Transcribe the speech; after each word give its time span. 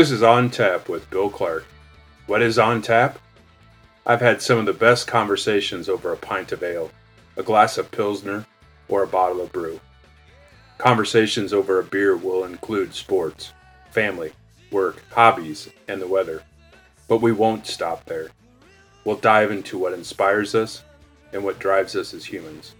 This 0.00 0.12
is 0.12 0.22
On 0.22 0.48
Tap 0.48 0.88
with 0.88 1.10
Bill 1.10 1.28
Clark. 1.28 1.66
What 2.26 2.40
is 2.40 2.58
On 2.58 2.80
Tap? 2.80 3.18
I've 4.06 4.22
had 4.22 4.40
some 4.40 4.56
of 4.56 4.64
the 4.64 4.72
best 4.72 5.06
conversations 5.06 5.90
over 5.90 6.10
a 6.10 6.16
pint 6.16 6.52
of 6.52 6.62
ale, 6.62 6.90
a 7.36 7.42
glass 7.42 7.76
of 7.76 7.90
Pilsner, 7.90 8.46
or 8.88 9.02
a 9.02 9.06
bottle 9.06 9.42
of 9.42 9.52
brew. 9.52 9.78
Conversations 10.78 11.52
over 11.52 11.78
a 11.78 11.84
beer 11.84 12.16
will 12.16 12.44
include 12.44 12.94
sports, 12.94 13.52
family, 13.90 14.32
work, 14.70 15.02
hobbies, 15.10 15.68
and 15.86 16.00
the 16.00 16.08
weather. 16.08 16.42
But 17.06 17.20
we 17.20 17.32
won't 17.32 17.66
stop 17.66 18.06
there. 18.06 18.28
We'll 19.04 19.16
dive 19.16 19.50
into 19.50 19.76
what 19.76 19.92
inspires 19.92 20.54
us 20.54 20.82
and 21.34 21.44
what 21.44 21.58
drives 21.58 21.94
us 21.94 22.14
as 22.14 22.24
humans. 22.24 22.74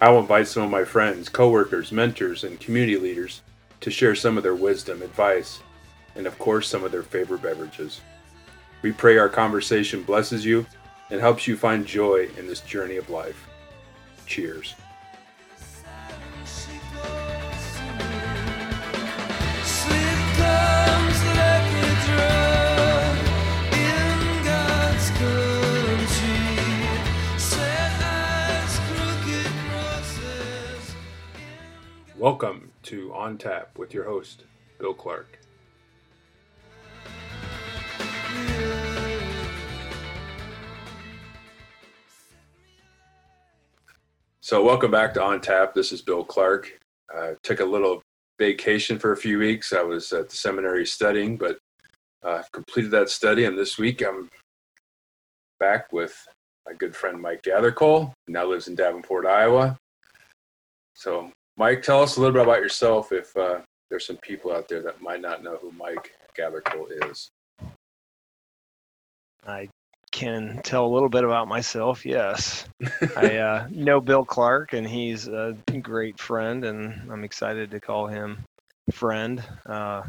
I 0.00 0.10
will 0.10 0.18
invite 0.18 0.48
some 0.48 0.64
of 0.64 0.70
my 0.70 0.82
friends, 0.82 1.28
coworkers, 1.28 1.92
mentors, 1.92 2.42
and 2.42 2.58
community 2.58 2.96
leaders 2.96 3.42
to 3.82 3.90
share 3.92 4.16
some 4.16 4.36
of 4.36 4.42
their 4.42 4.56
wisdom, 4.56 5.00
advice, 5.00 5.60
and 6.20 6.26
of 6.26 6.38
course, 6.38 6.68
some 6.68 6.84
of 6.84 6.92
their 6.92 7.02
favorite 7.02 7.40
beverages. 7.40 8.02
We 8.82 8.92
pray 8.92 9.16
our 9.16 9.30
conversation 9.30 10.02
blesses 10.02 10.44
you 10.44 10.66
and 11.08 11.18
helps 11.18 11.46
you 11.46 11.56
find 11.56 11.86
joy 11.86 12.28
in 12.36 12.46
this 12.46 12.60
journey 12.60 12.96
of 12.96 13.08
life. 13.08 13.48
Cheers. 14.26 14.74
Welcome 32.18 32.72
to 32.82 33.14
On 33.14 33.38
Tap 33.38 33.78
with 33.78 33.94
your 33.94 34.04
host, 34.04 34.44
Bill 34.78 34.92
Clark. 34.92 35.39
So, 44.50 44.64
welcome 44.64 44.90
back 44.90 45.14
to 45.14 45.22
On 45.22 45.40
Tap. 45.40 45.74
This 45.74 45.92
is 45.92 46.02
Bill 46.02 46.24
Clark. 46.24 46.76
I 47.08 47.34
took 47.44 47.60
a 47.60 47.64
little 47.64 48.02
vacation 48.36 48.98
for 48.98 49.12
a 49.12 49.16
few 49.16 49.38
weeks. 49.38 49.72
I 49.72 49.82
was 49.82 50.12
at 50.12 50.28
the 50.28 50.34
seminary 50.34 50.84
studying, 50.86 51.36
but 51.36 51.56
uh, 52.24 52.42
completed 52.52 52.90
that 52.90 53.10
study, 53.10 53.44
and 53.44 53.56
this 53.56 53.78
week 53.78 54.02
I'm 54.02 54.28
back 55.60 55.92
with 55.92 56.26
my 56.66 56.72
good 56.72 56.96
friend 56.96 57.22
Mike 57.22 57.44
Gathercole, 57.44 58.12
who 58.26 58.32
now 58.32 58.44
lives 58.44 58.66
in 58.66 58.74
Davenport, 58.74 59.24
Iowa. 59.24 59.78
So, 60.96 61.30
Mike, 61.56 61.82
tell 61.82 62.02
us 62.02 62.16
a 62.16 62.20
little 62.20 62.34
bit 62.34 62.42
about 62.42 62.60
yourself 62.60 63.12
if 63.12 63.36
uh, 63.36 63.60
there's 63.88 64.04
some 64.04 64.16
people 64.16 64.52
out 64.52 64.66
there 64.66 64.82
that 64.82 65.00
might 65.00 65.20
not 65.20 65.44
know 65.44 65.58
who 65.62 65.70
Mike 65.70 66.10
Gathercole 66.36 66.88
is. 67.08 67.30
I 69.46 69.68
can 70.12 70.60
tell 70.64 70.86
a 70.86 70.92
little 70.92 71.08
bit 71.08 71.24
about 71.24 71.48
myself. 71.48 72.04
Yes, 72.04 72.66
I 73.16 73.36
uh, 73.38 73.68
know 73.70 74.00
Bill 74.00 74.24
Clark, 74.24 74.72
and 74.72 74.86
he's 74.86 75.28
a 75.28 75.56
great 75.82 76.18
friend, 76.18 76.64
and 76.64 77.10
I'm 77.10 77.24
excited 77.24 77.70
to 77.70 77.80
call 77.80 78.06
him 78.06 78.44
friend. 78.92 79.42
Uh, 79.66 80.02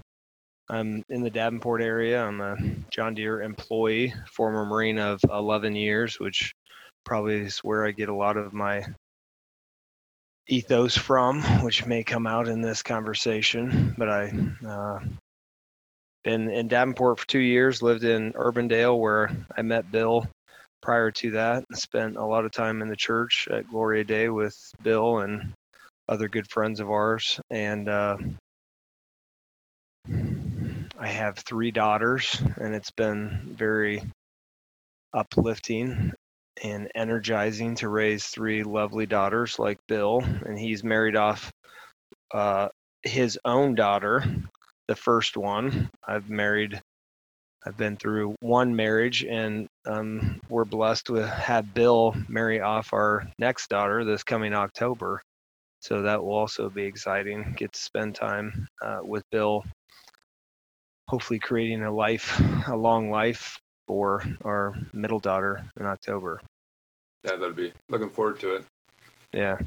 I'm 0.70 1.04
in 1.10 1.22
the 1.22 1.30
Davenport 1.30 1.82
area. 1.82 2.24
I'm 2.24 2.42
a 2.42 2.56
John 2.90 3.14
Deere 3.14 3.42
employee, 3.42 4.14
former 4.32 4.66
Marine 4.66 5.00
of 5.00 5.20
11 5.30 5.76
years, 5.76 6.20
which 6.20 6.54
probably 7.04 7.42
is 7.42 7.60
where 7.60 7.86
I 7.86 7.92
get 7.92 8.10
a 8.10 8.16
lot 8.16 8.38
of 8.38 8.54
my 8.54 8.86
ethos 10.48 10.98
from, 10.98 11.42
which 11.64 11.86
may 11.86 12.04
come 12.04 12.26
out 12.26 12.48
in 12.48 12.62
this 12.62 12.82
conversation. 12.82 13.94
But 13.98 14.10
I 14.10 14.34
uh, 14.66 15.00
been 16.23 16.49
in 16.49 16.67
Davenport 16.67 17.20
for 17.20 17.27
two 17.27 17.39
years, 17.39 17.82
lived 17.82 18.04
in 18.04 18.33
Urbandale 18.33 18.98
where 18.98 19.30
I 19.55 19.61
met 19.61 19.92
Bill 19.92 20.27
prior 20.82 21.11
to 21.11 21.32
that, 21.32 21.64
and 21.70 21.77
spent 21.77 22.17
a 22.17 22.26
lot 22.26 22.45
of 22.45 22.52
time 22.52 22.82
in 22.82 22.87
the 22.87 22.95
church 22.95 23.48
at 23.52 23.70
Gloria 23.70 24.04
Dei 24.04 24.30
with 24.30 24.58
Bill 24.81 25.20
and 25.20 25.54
other 26.10 26.27
good 26.27 26.49
friends 26.49 26.80
of 26.80 26.89
ours. 26.89 27.39
And 27.49 27.87
uh, 27.87 28.17
I 30.99 31.08
have 31.08 31.37
three 31.37 31.71
daughters, 31.71 32.42
and 32.58 32.73
it's 32.73 32.92
been 32.92 33.55
very 33.58 34.04
uplifting 35.14 36.14
and 36.64 36.92
energizing 36.95 37.76
to 37.76 37.89
raise 37.89 38.26
three 38.27 38.64
lovely 38.64 39.05
daughters 39.05 39.58
like 39.58 39.80
Bill. 39.87 40.23
And 40.45 40.58
he's 40.58 40.83
married 40.83 41.15
off 41.15 41.52
uh, 42.33 42.70
his 43.04 43.39
own 43.45 43.76
daughter 43.76 44.23
the 44.92 44.96
first 44.96 45.38
one. 45.38 45.90
I've 46.06 46.30
married, 46.30 46.82
I've 47.66 47.78
been 47.78 47.96
through 47.96 48.36
one 48.42 48.76
marriage, 48.76 49.24
and 49.24 49.70
um, 49.86 50.42
we're 50.50 50.66
blessed 50.66 51.06
to 51.06 51.14
have 51.14 51.74
Bill 51.74 52.14
marry 52.28 52.60
off 52.60 52.92
our 52.92 53.26
next 53.40 53.70
daughter 53.70 54.04
this 54.04 54.22
coming 54.22 54.54
October. 54.54 55.22
So 55.80 56.02
that 56.02 56.22
will 56.22 56.34
also 56.34 56.70
be 56.70 56.84
exciting. 56.84 57.56
Get 57.58 57.72
to 57.72 57.80
spend 57.80 58.16
time 58.16 58.68
uh, 58.82 59.00
with 59.02 59.24
Bill, 59.32 59.64
hopefully 61.08 61.40
creating 61.40 61.84
a 61.84 61.96
life, 61.96 62.42
a 62.68 62.76
long 62.76 63.10
life 63.10 63.58
for 63.88 64.26
our 64.44 64.76
middle 64.92 65.20
daughter 65.20 65.64
in 65.80 65.86
October. 65.86 66.42
Yeah, 67.23 67.38
that'd 67.38 67.56
be 67.56 67.72
looking 67.88 68.10
forward 68.10 68.42
to 68.42 68.56
it. 68.56 68.66
Yeah. 69.32 69.58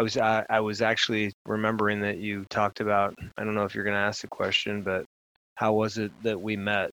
I 0.00 0.02
was 0.02 0.16
I, 0.16 0.46
I 0.48 0.60
was 0.60 0.80
actually 0.80 1.34
remembering 1.44 2.00
that 2.00 2.16
you 2.16 2.46
talked 2.48 2.80
about. 2.80 3.14
I 3.36 3.44
don't 3.44 3.54
know 3.54 3.64
if 3.64 3.74
you're 3.74 3.84
going 3.84 3.96
to 3.96 4.00
ask 4.00 4.22
the 4.22 4.28
question, 4.28 4.82
but 4.82 5.04
how 5.56 5.74
was 5.74 5.98
it 5.98 6.10
that 6.22 6.40
we 6.40 6.56
met? 6.56 6.90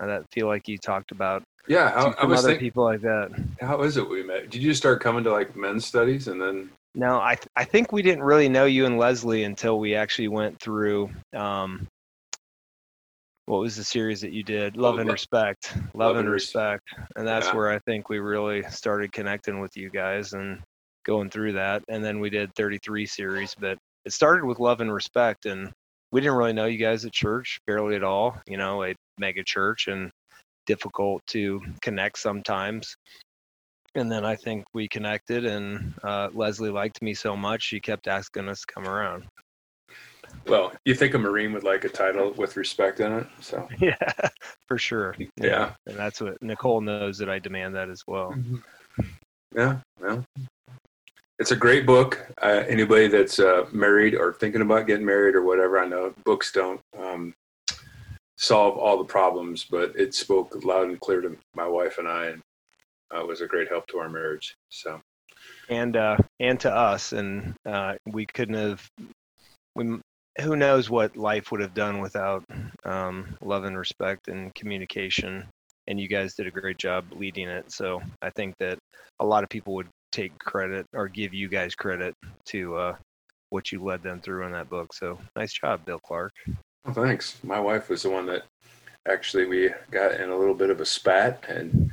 I 0.00 0.20
feel 0.30 0.46
like 0.46 0.68
you 0.68 0.78
talked 0.78 1.10
about. 1.10 1.42
Yeah, 1.66 1.90
how, 1.90 2.14
I 2.16 2.26
was 2.26 2.40
other 2.40 2.50
think, 2.50 2.60
people 2.60 2.84
like 2.84 3.00
that. 3.00 3.30
How 3.60 3.82
is 3.82 3.96
it 3.96 4.08
we 4.08 4.22
met? 4.22 4.50
Did 4.50 4.62
you 4.62 4.72
start 4.72 5.00
coming 5.00 5.24
to 5.24 5.32
like 5.32 5.56
men's 5.56 5.84
studies 5.84 6.28
and 6.28 6.40
then? 6.40 6.70
No, 6.94 7.20
I 7.20 7.34
th- 7.34 7.48
I 7.56 7.64
think 7.64 7.90
we 7.90 8.02
didn't 8.02 8.22
really 8.22 8.48
know 8.48 8.66
you 8.66 8.86
and 8.86 8.98
Leslie 8.98 9.42
until 9.42 9.80
we 9.80 9.96
actually 9.96 10.28
went 10.28 10.60
through. 10.60 11.10
Um, 11.34 11.88
what 13.46 13.58
was 13.58 13.74
the 13.74 13.84
series 13.84 14.20
that 14.20 14.30
you 14.30 14.44
did? 14.44 14.76
Love 14.76 14.96
oh, 14.96 14.98
and 14.98 15.10
Respect. 15.10 15.72
Love, 15.74 15.94
Love 15.94 16.16
and, 16.18 16.26
and 16.26 16.30
Respect, 16.30 16.84
and 17.16 17.26
that's 17.26 17.48
yeah. 17.48 17.56
where 17.56 17.70
I 17.70 17.80
think 17.80 18.08
we 18.08 18.20
really 18.20 18.62
started 18.70 19.10
connecting 19.10 19.58
with 19.58 19.76
you 19.76 19.90
guys 19.90 20.34
and 20.34 20.62
going 21.04 21.30
through 21.30 21.52
that. 21.52 21.82
And 21.88 22.04
then 22.04 22.20
we 22.20 22.30
did 22.30 22.54
33 22.54 23.06
series, 23.06 23.54
but 23.58 23.78
it 24.04 24.12
started 24.12 24.44
with 24.44 24.58
love 24.58 24.80
and 24.80 24.92
respect. 24.92 25.46
And 25.46 25.70
we 26.12 26.20
didn't 26.20 26.36
really 26.36 26.52
know 26.52 26.66
you 26.66 26.78
guys 26.78 27.04
at 27.04 27.12
church, 27.12 27.58
barely 27.66 27.96
at 27.96 28.04
all, 28.04 28.38
you 28.46 28.56
know, 28.56 28.84
a 28.84 28.94
mega 29.18 29.42
church 29.44 29.88
and 29.88 30.10
difficult 30.66 31.22
to 31.28 31.60
connect 31.82 32.18
sometimes. 32.18 32.96
And 33.94 34.10
then 34.10 34.24
I 34.24 34.34
think 34.34 34.64
we 34.74 34.88
connected, 34.88 35.44
and 35.44 35.94
uh, 36.02 36.28
Leslie 36.32 36.70
liked 36.70 37.00
me 37.00 37.14
so 37.14 37.36
much, 37.36 37.62
she 37.62 37.78
kept 37.78 38.08
asking 38.08 38.48
us 38.48 38.62
to 38.62 38.74
come 38.74 38.88
around. 38.88 39.24
Well, 40.48 40.72
you 40.84 40.94
think 40.94 41.14
a 41.14 41.18
Marine 41.18 41.52
would 41.52 41.62
like 41.62 41.84
a 41.84 41.88
title 41.88 42.32
with 42.32 42.56
respect 42.56 42.98
in 42.98 43.12
it, 43.12 43.26
so 43.40 43.68
yeah, 43.78 43.96
for 44.66 44.78
sure. 44.78 45.14
Yeah, 45.18 45.26
yeah. 45.36 45.72
and 45.86 45.96
that's 45.96 46.20
what 46.20 46.42
Nicole 46.42 46.80
knows 46.80 47.18
that 47.18 47.30
I 47.30 47.38
demand 47.38 47.76
that 47.76 47.88
as 47.88 48.02
well. 48.06 48.32
Mm-hmm. 48.32 48.56
Yeah, 49.54 49.78
well, 50.00 50.24
it's 51.38 51.50
a 51.50 51.56
great 51.56 51.86
book. 51.86 52.26
Uh, 52.42 52.62
anybody 52.68 53.08
that's 53.08 53.38
uh, 53.38 53.66
married 53.72 54.14
or 54.14 54.34
thinking 54.34 54.60
about 54.60 54.86
getting 54.86 55.06
married 55.06 55.34
or 55.34 55.42
whatever, 55.42 55.78
I 55.78 55.86
know 55.86 56.14
books 56.24 56.52
don't 56.52 56.80
um, 56.98 57.34
solve 58.36 58.76
all 58.76 58.98
the 58.98 59.04
problems, 59.04 59.64
but 59.64 59.92
it 59.96 60.14
spoke 60.14 60.64
loud 60.64 60.88
and 60.88 61.00
clear 61.00 61.20
to 61.20 61.36
my 61.54 61.66
wife 61.66 61.98
and 61.98 62.08
I, 62.08 62.26
and 62.26 62.42
uh, 63.14 63.24
was 63.24 63.40
a 63.40 63.46
great 63.46 63.68
help 63.68 63.86
to 63.88 63.98
our 63.98 64.08
marriage. 64.08 64.54
So, 64.70 65.00
and 65.68 65.96
uh, 65.96 66.16
and 66.40 66.58
to 66.60 66.74
us, 66.74 67.12
and 67.12 67.54
uh, 67.66 67.94
we 68.06 68.26
couldn't 68.26 68.54
have. 68.54 68.88
We, 69.74 69.98
who 70.40 70.56
knows 70.56 70.90
what 70.90 71.16
life 71.16 71.52
would 71.52 71.60
have 71.60 71.74
done 71.74 72.00
without 72.00 72.44
um, 72.84 73.36
love 73.40 73.64
and 73.64 73.78
respect 73.78 74.26
and 74.26 74.52
communication 74.54 75.46
and 75.86 76.00
you 76.00 76.08
guys 76.08 76.34
did 76.34 76.46
a 76.46 76.50
great 76.50 76.78
job 76.78 77.04
leading 77.12 77.48
it. 77.48 77.70
So 77.70 78.00
I 78.22 78.30
think 78.30 78.54
that 78.58 78.78
a 79.20 79.26
lot 79.26 79.44
of 79.44 79.50
people 79.50 79.74
would 79.74 79.88
take 80.14 80.38
credit 80.38 80.86
or 80.94 81.08
give 81.08 81.34
you 81.34 81.48
guys 81.48 81.74
credit 81.74 82.14
to 82.46 82.76
uh, 82.76 82.96
what 83.50 83.72
you 83.72 83.82
led 83.82 84.02
them 84.02 84.20
through 84.20 84.46
in 84.46 84.52
that 84.52 84.70
book. 84.70 84.94
So 84.94 85.18
nice 85.34 85.52
job, 85.52 85.84
Bill 85.84 85.98
Clark. 85.98 86.32
Well, 86.84 86.94
thanks. 86.94 87.42
My 87.42 87.58
wife 87.58 87.88
was 87.88 88.02
the 88.02 88.10
one 88.10 88.26
that 88.26 88.42
actually 89.08 89.46
we 89.46 89.70
got 89.90 90.20
in 90.20 90.30
a 90.30 90.36
little 90.36 90.54
bit 90.54 90.70
of 90.70 90.80
a 90.80 90.86
spat, 90.86 91.44
and 91.48 91.90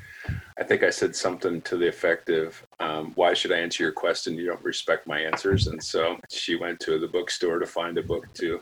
I 0.59 0.63
think 0.63 0.83
I 0.83 0.91
said 0.91 1.15
something 1.15 1.61
to 1.61 1.77
the 1.77 1.87
effect 1.87 2.29
of, 2.29 2.61
um, 2.79 3.11
"Why 3.15 3.33
should 3.33 3.51
I 3.51 3.57
answer 3.57 3.83
your 3.83 3.91
question? 3.91 4.35
You 4.35 4.45
don't 4.45 4.63
respect 4.63 5.07
my 5.07 5.19
answers." 5.19 5.67
And 5.67 5.81
so 5.81 6.17
she 6.29 6.55
went 6.55 6.79
to 6.81 6.99
the 6.99 7.07
bookstore 7.07 7.57
to 7.57 7.65
find 7.65 7.97
a 7.97 8.03
book 8.03 8.31
to 8.35 8.61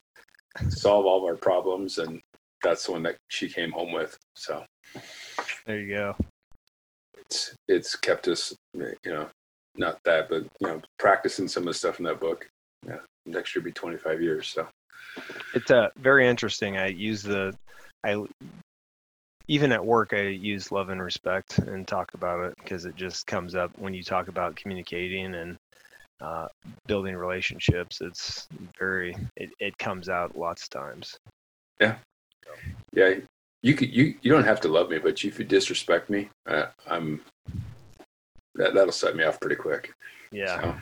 solve 0.70 1.06
all 1.06 1.18
of 1.18 1.24
our 1.26 1.36
problems, 1.36 1.98
and 1.98 2.22
that's 2.64 2.86
the 2.86 2.94
one 2.94 3.04
that 3.04 3.18
she 3.28 3.50
came 3.50 3.72
home 3.72 3.92
with. 3.92 4.18
So 4.36 4.64
there 5.66 5.80
you 5.80 5.96
go. 5.96 6.16
It's 7.18 7.56
it's 7.68 7.96
kept 7.96 8.28
us, 8.28 8.56
you 8.74 8.96
know, 9.06 9.30
not 9.80 9.98
that, 10.04 10.30
but 10.30 10.44
you 10.60 10.68
know, 10.68 10.82
practicing 11.00 11.48
some 11.48 11.64
of 11.64 11.68
the 11.68 11.74
stuff 11.74 12.00
in 12.00 12.06
that 12.06 12.20
book. 12.20 12.48
Yeah, 12.86 12.98
next 13.26 13.56
year 13.56 13.62
will 13.62 13.70
be 13.70 13.74
25 13.74 14.22
years. 14.22 14.48
So 14.48 14.68
it's 15.54 15.72
uh, 15.72 15.90
very 15.98 16.28
interesting. 16.28 16.78
I 16.78 16.88
use 16.88 17.24
the 17.24 17.56
I 18.04 18.24
even 19.48 19.72
at 19.72 19.84
work 19.84 20.14
I 20.14 20.28
use 20.28 20.72
love 20.72 20.90
and 20.90 21.02
respect 21.02 21.58
and 21.58 21.88
talk 21.88 22.14
about 22.14 22.46
it 22.46 22.54
because 22.58 22.86
it 22.86 22.96
just 22.96 23.26
comes 23.26 23.56
up 23.56 23.72
when 23.78 23.94
you 23.94 24.04
talk 24.04 24.28
about 24.28 24.56
communicating 24.56 25.34
and 25.34 25.58
uh, 26.22 26.48
building 26.86 27.16
relationships. 27.16 28.02
It's 28.02 28.48
very 28.78 29.16
it, 29.38 29.50
it 29.60 29.78
comes 29.78 30.10
out 30.10 30.38
lots 30.38 30.64
of 30.64 30.70
times. 30.70 31.18
Yeah, 31.80 31.96
yeah. 32.94 33.16
You 33.62 33.74
could 33.74 33.94
you 33.94 34.16
you 34.22 34.32
don't 34.32 34.46
have 34.46 34.62
to 34.62 34.68
love 34.68 34.90
me, 34.90 35.00
but 35.00 35.24
if 35.24 35.40
you 35.40 35.46
disrespect 35.46 36.10
me, 36.10 36.30
uh, 36.48 36.68
I'm 36.88 37.22
that 38.60 38.76
that'll 38.76 38.92
set 38.92 39.16
me 39.16 39.24
off 39.24 39.40
pretty 39.40 39.56
quick. 39.56 39.92
Yeah. 40.32 40.76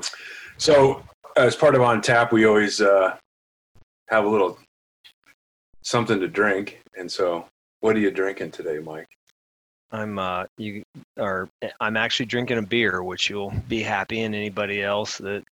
So, 0.00 0.12
so 0.56 1.02
as 1.36 1.54
part 1.54 1.76
of 1.76 1.82
on 1.82 2.00
tap, 2.00 2.32
we 2.32 2.46
always 2.46 2.80
uh, 2.80 3.16
have 4.08 4.24
a 4.24 4.28
little 4.28 4.58
something 5.82 6.18
to 6.18 6.26
drink, 6.26 6.80
and 6.96 7.10
so 7.10 7.46
what 7.80 7.94
are 7.94 8.00
you 8.00 8.10
drinking 8.10 8.50
today, 8.50 8.78
Mike? 8.78 9.06
I'm 9.90 10.18
uh 10.18 10.44
you 10.58 10.82
are 11.18 11.48
I'm 11.80 11.96
actually 11.96 12.26
drinking 12.26 12.58
a 12.58 12.62
beer, 12.62 13.02
which 13.02 13.30
you'll 13.30 13.54
be 13.68 13.82
happy, 13.82 14.22
and 14.22 14.34
anybody 14.34 14.82
else 14.82 15.16
that 15.18 15.44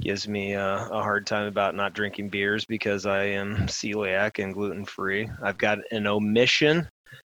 gives 0.00 0.26
me 0.26 0.52
a, 0.52 0.88
a 0.90 1.02
hard 1.02 1.26
time 1.26 1.46
about 1.46 1.74
not 1.74 1.94
drinking 1.94 2.28
beers 2.28 2.64
because 2.64 3.06
I 3.06 3.24
am 3.24 3.56
celiac 3.66 4.42
and 4.42 4.52
gluten 4.52 4.84
free. 4.84 5.28
I've 5.42 5.58
got 5.58 5.78
an 5.90 6.06
omission 6.06 6.88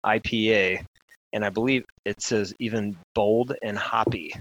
IPA, 0.06 0.86
and 1.33 1.45
I 1.45 1.50
believe 1.50 1.83
it 2.06 2.22
says 2.22 2.54
even 2.60 2.98
bold 3.16 3.54
and 3.63 3.78
hoppy. 3.78 4.33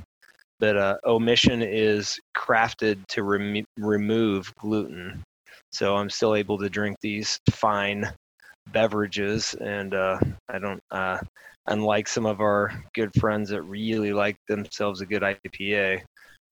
But 0.59 0.77
uh, 0.77 0.97
omission 1.07 1.63
is 1.63 2.19
crafted 2.37 3.07
to 3.09 3.23
rem- 3.23 3.65
remove 3.79 4.55
gluten, 4.57 5.23
so 5.73 5.97
I'm 5.97 6.11
still 6.11 6.35
able 6.35 6.59
to 6.59 6.69
drink 6.69 6.99
these 7.01 7.39
fine 7.51 8.13
beverages, 8.73 9.55
and 9.55 9.95
uh, 9.95 10.19
I 10.49 10.59
don't. 10.59 10.81
Uh, 10.91 11.19
unlike 11.67 12.09
some 12.09 12.27
of 12.27 12.41
our 12.41 12.73
good 12.95 13.11
friends 13.19 13.49
that 13.51 13.63
really 13.63 14.13
like 14.13 14.37
themselves 14.49 15.01
a 15.01 15.07
good 15.07 15.23
IPA, 15.23 16.03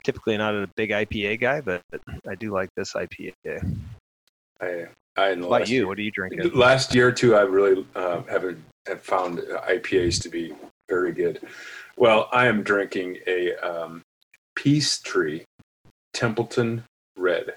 typically 0.04 0.36
not 0.36 0.54
a 0.54 0.70
big 0.76 0.90
IPA 0.90 1.40
guy, 1.40 1.60
but 1.60 1.82
I 2.28 2.34
do 2.34 2.52
like 2.52 2.70
this 2.76 2.94
IPA. 2.94 3.32
I, 4.60 4.86
I 5.18 5.28
about 5.30 5.68
you? 5.68 5.88
What 5.88 5.98
are 5.98 6.02
you 6.02 6.10
drinking? 6.10 6.50
Last 6.54 6.94
year 6.94 7.08
or 7.08 7.12
two, 7.12 7.34
I 7.34 7.42
really 7.42 7.84
uh, 7.94 8.22
haven't 8.22 8.62
have 8.86 9.02
found 9.02 9.38
IPAs 9.38 10.22
to 10.22 10.28
be 10.28 10.54
very 10.88 11.12
good. 11.12 11.40
Well, 11.96 12.28
I 12.32 12.46
am 12.46 12.62
drinking 12.62 13.18
a 13.26 13.54
um, 13.56 14.02
Peace 14.54 15.00
Tree 15.00 15.44
Templeton 16.14 16.84
Red. 17.16 17.54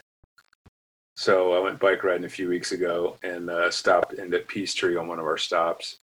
So 1.15 1.53
I 1.53 1.59
went 1.59 1.79
bike 1.79 2.03
riding 2.03 2.25
a 2.25 2.29
few 2.29 2.49
weeks 2.49 2.71
ago 2.71 3.17
and 3.23 3.49
uh, 3.49 3.69
stopped 3.69 4.13
in 4.13 4.33
at 4.33 4.47
Peace 4.47 4.73
Tree 4.73 4.97
on 4.97 5.07
one 5.07 5.19
of 5.19 5.25
our 5.25 5.37
stops, 5.37 5.97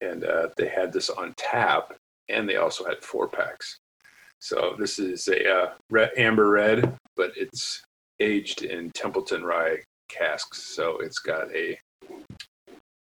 and 0.00 0.24
uh, 0.24 0.48
they 0.56 0.68
had 0.68 0.92
this 0.92 1.10
on 1.10 1.34
tap, 1.36 1.92
and 2.28 2.48
they 2.48 2.56
also 2.56 2.84
had 2.84 3.02
four 3.02 3.28
packs. 3.28 3.78
So 4.38 4.76
this 4.78 4.98
is 4.98 5.26
a 5.26 5.50
uh, 5.50 5.70
red, 5.90 6.10
amber 6.16 6.50
red, 6.50 6.96
but 7.16 7.32
it's 7.36 7.82
aged 8.20 8.62
in 8.62 8.90
Templeton 8.92 9.42
rye 9.42 9.78
casks, 10.16 10.62
so 10.62 10.98
it's 10.98 11.18
got 11.18 11.54
a 11.54 11.78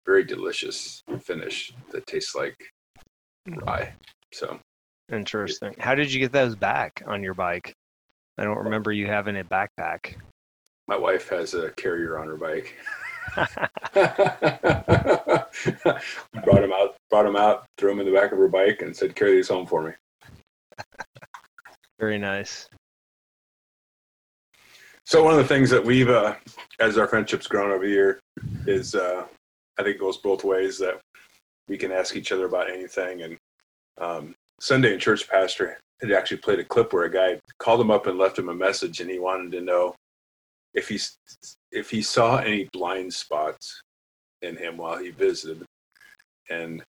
very 0.05 0.23
delicious 0.23 1.03
finish 1.21 1.73
that 1.91 2.07
tastes 2.07 2.35
like 2.35 2.57
rye. 3.47 3.93
So 4.33 4.59
Interesting. 5.11 5.73
How 5.79 5.95
did 5.95 6.13
you 6.13 6.19
get 6.19 6.31
those 6.31 6.55
back 6.55 7.01
on 7.07 7.23
your 7.23 7.33
bike? 7.33 7.73
I 8.37 8.43
don't 8.43 8.59
remember 8.59 8.91
you 8.91 9.07
having 9.07 9.37
a 9.37 9.43
backpack. 9.43 10.15
my 10.87 10.95
wife 10.95 11.29
has 11.29 11.53
a 11.53 11.71
carrier 11.71 12.19
on 12.19 12.27
her 12.27 12.37
bike. 12.37 12.75
brought 16.43 16.63
him 16.63 16.71
out, 16.71 16.95
brought 17.09 17.25
him 17.25 17.35
out, 17.35 17.65
threw 17.77 17.91
him 17.91 17.99
in 17.99 18.05
the 18.05 18.11
back 18.11 18.31
of 18.31 18.37
her 18.37 18.47
bike, 18.47 18.81
and 18.81 18.95
said, 18.95 19.15
"Carry 19.15 19.35
these 19.35 19.49
home 19.49 19.67
for 19.67 19.83
me." 19.83 19.91
Very 21.99 22.17
nice. 22.17 22.69
So 25.09 25.23
one 25.23 25.33
of 25.33 25.39
the 25.39 25.47
things 25.47 25.71
that 25.71 25.83
we've, 25.83 26.07
uh, 26.07 26.35
as 26.79 26.99
our 26.99 27.07
friendship's 27.07 27.47
grown 27.47 27.71
over 27.71 27.83
the 27.83 27.91
year, 27.91 28.19
is 28.67 28.93
uh, 28.93 29.25
I 29.79 29.81
think 29.81 29.95
it 29.95 29.99
goes 29.99 30.17
both 30.17 30.43
ways 30.43 30.77
that 30.77 31.01
we 31.67 31.79
can 31.79 31.91
ask 31.91 32.15
each 32.15 32.31
other 32.31 32.45
about 32.45 32.69
anything. 32.69 33.23
And 33.23 33.37
um, 33.99 34.35
Sunday 34.61 34.93
in 34.93 34.99
church 34.99 35.27
pastor 35.27 35.79
had 35.99 36.11
actually 36.11 36.37
played 36.37 36.59
a 36.59 36.63
clip 36.63 36.93
where 36.93 37.05
a 37.05 37.11
guy 37.11 37.39
called 37.57 37.81
him 37.81 37.89
up 37.89 38.05
and 38.05 38.19
left 38.19 38.37
him 38.37 38.49
a 38.49 38.53
message, 38.53 38.99
and 38.99 39.09
he 39.09 39.17
wanted 39.17 39.51
to 39.53 39.61
know 39.61 39.95
if 40.75 40.87
he 40.87 40.99
if 41.71 41.89
he 41.89 42.03
saw 42.03 42.37
any 42.37 42.69
blind 42.71 43.11
spots 43.11 43.81
in 44.43 44.55
him 44.57 44.77
while 44.77 44.99
he 44.99 45.09
visited, 45.09 45.65
and 46.51 46.83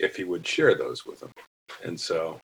if 0.00 0.16
he 0.16 0.24
would 0.24 0.44
share 0.44 0.74
those 0.74 1.06
with 1.06 1.22
him. 1.22 1.30
And 1.84 2.00
so, 2.00 2.40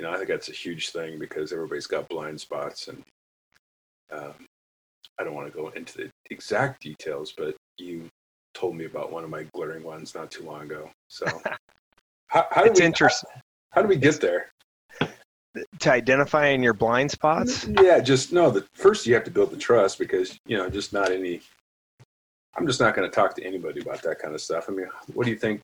you 0.00 0.04
know, 0.04 0.10
I 0.10 0.16
think 0.16 0.26
that's 0.26 0.48
a 0.48 0.52
huge 0.52 0.90
thing 0.90 1.20
because 1.20 1.52
everybody's 1.52 1.86
got 1.86 2.08
blind 2.08 2.40
spots, 2.40 2.88
and 2.88 3.04
um, 4.12 4.34
I 5.18 5.24
don't 5.24 5.34
want 5.34 5.46
to 5.46 5.56
go 5.56 5.68
into 5.70 5.98
the 5.98 6.10
exact 6.30 6.82
details, 6.82 7.32
but 7.36 7.54
you 7.78 8.08
told 8.54 8.76
me 8.76 8.84
about 8.84 9.12
one 9.12 9.24
of 9.24 9.30
my 9.30 9.44
glaring 9.54 9.82
ones 9.82 10.14
not 10.14 10.30
too 10.30 10.44
long 10.44 10.62
ago. 10.62 10.90
So, 11.08 11.26
how, 12.28 12.46
how 12.50 12.64
It's 12.64 12.78
do 12.78 12.82
we, 12.82 12.86
interesting 12.86 13.30
How, 13.34 13.40
how 13.70 13.82
do 13.82 13.88
we 13.88 13.96
get 13.96 14.20
there? 14.20 14.50
to 15.80 15.92
identifying 15.92 16.62
your 16.62 16.72
blind 16.72 17.10
spots. 17.10 17.66
Yeah, 17.82 18.00
just 18.00 18.32
no. 18.32 18.50
The 18.50 18.66
first 18.72 19.06
you 19.06 19.14
have 19.14 19.24
to 19.24 19.30
build 19.30 19.50
the 19.50 19.56
trust 19.56 19.98
because 19.98 20.38
you 20.46 20.56
know, 20.56 20.68
just 20.70 20.92
not 20.92 21.10
any. 21.10 21.40
I'm 22.56 22.66
just 22.66 22.80
not 22.80 22.94
going 22.94 23.08
to 23.08 23.14
talk 23.14 23.34
to 23.36 23.44
anybody 23.44 23.80
about 23.80 24.02
that 24.02 24.18
kind 24.18 24.34
of 24.34 24.40
stuff. 24.40 24.66
I 24.68 24.72
mean, 24.72 24.86
what 25.14 25.24
do 25.24 25.30
you 25.30 25.38
think? 25.38 25.60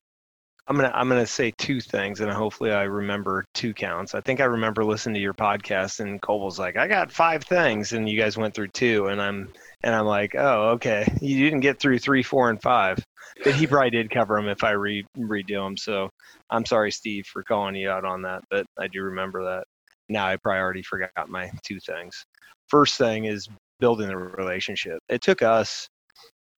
I'm 0.69 0.75
gonna 0.75 0.91
I'm 0.93 1.09
gonna 1.09 1.25
say 1.25 1.51
two 1.57 1.81
things, 1.81 2.19
and 2.19 2.31
hopefully 2.31 2.71
I 2.71 2.83
remember 2.83 3.43
two 3.55 3.73
counts. 3.73 4.13
I 4.13 4.21
think 4.21 4.39
I 4.39 4.43
remember 4.43 4.85
listening 4.85 5.15
to 5.15 5.19
your 5.19 5.33
podcast, 5.33 5.99
and 5.99 6.21
Cole 6.21 6.45
was 6.45 6.59
like, 6.59 6.77
"I 6.77 6.87
got 6.87 7.11
five 7.11 7.43
things," 7.43 7.93
and 7.93 8.07
you 8.07 8.19
guys 8.19 8.37
went 8.37 8.53
through 8.53 8.67
two, 8.69 9.07
and 9.07 9.19
I'm 9.19 9.51
and 9.81 9.95
I'm 9.95 10.05
like, 10.05 10.35
"Oh, 10.35 10.69
okay, 10.73 11.11
you 11.21 11.43
didn't 11.43 11.61
get 11.61 11.79
through 11.79 11.97
three, 11.97 12.21
four, 12.21 12.51
and 12.51 12.61
five, 12.61 13.03
but 13.43 13.55
he 13.55 13.65
probably 13.65 13.89
did 13.89 14.11
cover 14.11 14.35
them 14.35 14.47
if 14.47 14.63
I 14.63 14.71
re 14.71 15.03
redo 15.17 15.65
them." 15.65 15.75
So 15.75 16.11
I'm 16.51 16.65
sorry, 16.67 16.91
Steve, 16.91 17.25
for 17.25 17.41
calling 17.43 17.75
you 17.75 17.89
out 17.89 18.05
on 18.05 18.21
that, 18.21 18.43
but 18.51 18.67
I 18.77 18.87
do 18.87 19.01
remember 19.01 19.43
that. 19.45 19.63
Now 20.07 20.27
I 20.27 20.37
probably 20.37 20.59
already 20.59 20.83
forgot 20.83 21.29
my 21.29 21.49
two 21.63 21.79
things. 21.79 22.23
First 22.67 22.95
thing 22.99 23.25
is 23.25 23.47
building 23.79 24.11
a 24.11 24.17
relationship. 24.17 24.99
It 25.09 25.21
took 25.23 25.41
us, 25.41 25.87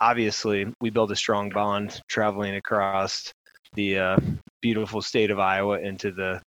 obviously, 0.01 0.65
we 0.81 0.89
built 0.89 1.11
a 1.11 1.15
strong 1.15 1.49
bond 1.49 2.01
traveling 2.09 2.55
across 2.55 3.31
the 3.73 3.97
uh, 3.97 4.17
beautiful 4.61 5.01
state 5.01 5.31
of 5.31 5.39
Iowa 5.39 5.79
into 5.79 6.11
the 6.11 6.41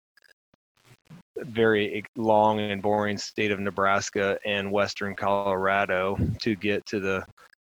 very 1.38 2.04
long 2.16 2.60
and 2.60 2.82
boring 2.82 3.18
state 3.18 3.52
of 3.52 3.60
Nebraska 3.60 4.38
and 4.46 4.72
western 4.72 5.16
Colorado 5.16 6.18
to 6.42 6.56
get 6.56 6.86
to 6.88 7.00
the 7.00 7.26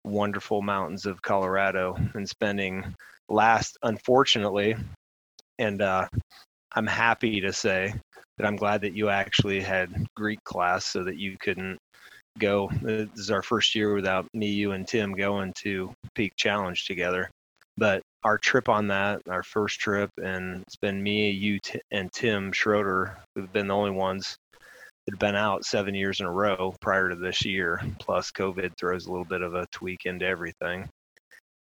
wonderful 0.04 0.62
mountains 0.62 1.06
of 1.06 1.20
Colorado 1.22 1.96
and 2.14 2.28
spending 2.28 2.94
last, 3.28 3.76
unfortunately, 3.82 4.74
and 5.58 5.82
uh, 5.82 6.06
I'm 6.72 6.86
happy 6.86 7.40
to 7.40 7.52
say 7.52 7.92
that 8.36 8.46
I'm 8.46 8.56
glad 8.56 8.80
that 8.82 8.94
you 8.94 9.08
actually 9.08 9.60
had 9.60 10.06
Greek 10.14 10.42
class 10.44 10.86
so 10.86 11.02
that 11.04 11.18
you 11.18 11.36
couldn't 11.40 11.78
go. 12.38 12.70
This 12.82 13.08
is 13.16 13.30
our 13.30 13.42
first 13.42 13.74
year 13.74 13.94
without 13.94 14.26
me, 14.32 14.46
you, 14.46 14.72
and 14.72 14.86
Tim 14.86 15.12
going 15.12 15.52
to 15.58 15.92
Peak 16.14 16.32
Challenge 16.36 16.86
together. 16.86 17.28
But 17.76 18.02
our 18.24 18.38
trip 18.38 18.68
on 18.68 18.88
that, 18.88 19.22
our 19.28 19.42
first 19.42 19.78
trip, 19.80 20.10
and 20.22 20.62
it's 20.62 20.76
been 20.76 21.02
me, 21.02 21.30
you, 21.30 21.58
T- 21.60 21.80
and 21.90 22.12
Tim 22.12 22.52
Schroeder 22.52 23.16
who've 23.34 23.52
been 23.52 23.68
the 23.68 23.74
only 23.74 23.90
ones 23.90 24.36
that 25.06 25.14
have 25.14 25.20
been 25.20 25.36
out 25.36 25.64
seven 25.64 25.94
years 25.94 26.20
in 26.20 26.26
a 26.26 26.32
row 26.32 26.74
prior 26.80 27.08
to 27.08 27.16
this 27.16 27.44
year. 27.44 27.80
Plus, 27.98 28.30
COVID 28.30 28.76
throws 28.76 29.06
a 29.06 29.10
little 29.10 29.24
bit 29.24 29.42
of 29.42 29.54
a 29.54 29.66
tweak 29.72 30.04
into 30.04 30.26
everything. 30.26 30.88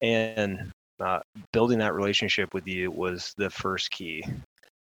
And 0.02 0.72
uh, 0.98 1.20
building 1.52 1.78
that 1.78 1.94
relationship 1.94 2.52
with 2.54 2.66
you 2.66 2.90
was 2.90 3.32
the 3.36 3.50
first 3.50 3.90
key. 3.90 4.24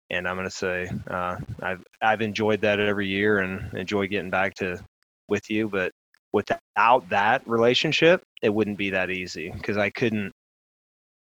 And 0.10 0.28
I'm 0.28 0.36
going 0.36 0.48
to 0.48 0.56
say 0.56 0.90
uh, 1.10 1.36
I've 1.62 1.84
I've 2.02 2.22
enjoyed 2.22 2.62
that 2.62 2.80
every 2.80 3.08
year 3.08 3.40
and 3.40 3.74
enjoy 3.74 4.08
getting 4.08 4.30
back 4.30 4.56
to 4.56 4.80
with 5.28 5.50
you. 5.50 5.68
But 5.68 5.92
without 6.32 7.10
that 7.10 7.46
relationship, 7.46 8.22
it 8.42 8.54
wouldn't 8.54 8.78
be 8.78 8.92
that 8.92 9.10
easy 9.10 9.52
because 9.52 9.76
I 9.76 9.90
couldn't 9.90 10.32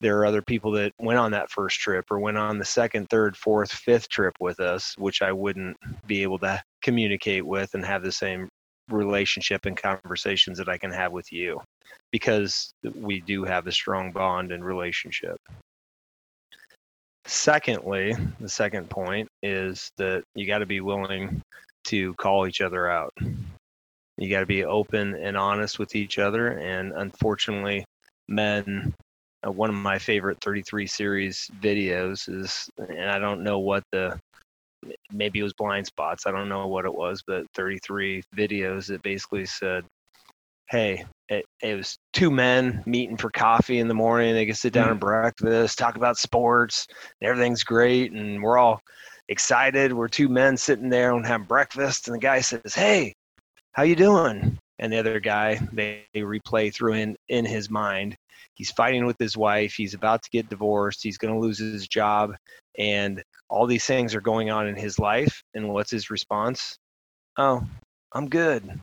there 0.02 0.18
are 0.18 0.26
other 0.26 0.42
people 0.42 0.72
that 0.72 0.92
went 0.98 1.18
on 1.18 1.30
that 1.30 1.50
first 1.50 1.78
trip 1.78 2.10
or 2.10 2.18
went 2.18 2.36
on 2.36 2.58
the 2.58 2.64
second, 2.64 3.08
third, 3.08 3.36
fourth, 3.36 3.70
fifth 3.70 4.08
trip 4.08 4.34
with 4.40 4.58
us, 4.58 4.94
which 4.98 5.22
I 5.22 5.30
wouldn't 5.30 5.76
be 6.06 6.24
able 6.24 6.40
to 6.40 6.60
communicate 6.82 7.46
with 7.46 7.74
and 7.74 7.84
have 7.86 8.02
the 8.02 8.10
same 8.10 8.48
relationship 8.90 9.64
and 9.64 9.76
conversations 9.76 10.58
that 10.58 10.68
I 10.68 10.76
can 10.76 10.90
have 10.90 11.12
with 11.12 11.32
you 11.32 11.60
because 12.10 12.74
we 12.96 13.20
do 13.20 13.44
have 13.44 13.68
a 13.68 13.72
strong 13.72 14.10
bond 14.10 14.50
and 14.50 14.64
relationship. 14.64 15.36
Secondly, 17.24 18.16
the 18.40 18.48
second 18.48 18.90
point 18.90 19.28
is 19.40 19.88
that 19.98 20.24
you 20.34 20.48
got 20.48 20.58
to 20.58 20.66
be 20.66 20.80
willing 20.80 21.40
to 21.84 22.12
call 22.14 22.48
each 22.48 22.60
other 22.60 22.90
out. 22.90 23.14
You 24.18 24.28
got 24.28 24.40
to 24.40 24.46
be 24.46 24.64
open 24.64 25.14
and 25.14 25.36
honest 25.36 25.78
with 25.78 25.94
each 25.94 26.18
other. 26.18 26.58
And 26.58 26.92
unfortunately, 26.92 27.84
men 28.28 28.92
uh, 29.46 29.50
one 29.50 29.70
of 29.70 29.76
my 29.76 29.98
favorite 29.98 30.38
33 30.40 30.86
series 30.86 31.50
videos 31.60 32.28
is, 32.28 32.68
and 32.78 33.10
I 33.10 33.18
don't 33.18 33.42
know 33.42 33.58
what 33.58 33.82
the 33.92 34.18
maybe 35.12 35.40
it 35.40 35.44
was 35.44 35.52
blind 35.54 35.86
spots. 35.86 36.26
I 36.26 36.30
don't 36.30 36.48
know 36.48 36.66
what 36.66 36.84
it 36.84 36.94
was, 36.94 37.22
but 37.26 37.46
33 37.54 38.22
videos 38.36 38.86
that 38.86 39.02
basically 39.02 39.46
said, 39.46 39.84
"Hey, 40.68 41.04
it, 41.28 41.44
it 41.62 41.76
was 41.76 41.96
two 42.12 42.30
men 42.30 42.82
meeting 42.86 43.16
for 43.16 43.30
coffee 43.30 43.78
in 43.78 43.88
the 43.88 43.94
morning. 43.94 44.34
They 44.34 44.46
can 44.46 44.54
sit 44.54 44.72
down 44.72 44.84
mm-hmm. 44.84 44.92
and 44.92 45.00
breakfast, 45.00 45.78
talk 45.78 45.96
about 45.96 46.18
sports, 46.18 46.86
everything's 47.20 47.64
great, 47.64 48.12
and 48.12 48.42
we're 48.42 48.58
all 48.58 48.80
excited. 49.28 49.92
We're 49.92 50.08
two 50.08 50.28
men 50.28 50.56
sitting 50.56 50.88
there 50.88 51.12
and 51.14 51.26
having 51.26 51.46
breakfast, 51.46 52.08
and 52.08 52.14
the 52.14 52.20
guy 52.20 52.40
says, 52.40 52.74
"Hey, 52.74 53.14
how 53.72 53.82
you 53.82 53.96
doing?" 53.96 54.58
And 54.78 54.92
the 54.92 54.98
other 54.98 55.20
guy, 55.20 55.60
they, 55.72 56.04
they 56.14 56.20
replay 56.20 56.74
through 56.74 56.94
in 56.94 57.16
in 57.28 57.44
his 57.44 57.70
mind. 57.70 58.16
He's 58.54 58.70
fighting 58.70 59.06
with 59.06 59.16
his 59.18 59.36
wife. 59.36 59.74
He's 59.74 59.94
about 59.94 60.22
to 60.22 60.30
get 60.30 60.48
divorced. 60.48 61.02
He's 61.02 61.18
going 61.18 61.32
to 61.32 61.40
lose 61.40 61.58
his 61.58 61.88
job, 61.88 62.34
and 62.78 63.22
all 63.48 63.66
these 63.66 63.86
things 63.86 64.14
are 64.14 64.20
going 64.20 64.50
on 64.50 64.66
in 64.66 64.76
his 64.76 64.98
life. 64.98 65.42
And 65.54 65.68
what's 65.72 65.90
his 65.90 66.10
response? 66.10 66.76
Oh, 67.38 67.62
I'm 68.12 68.28
good. 68.28 68.80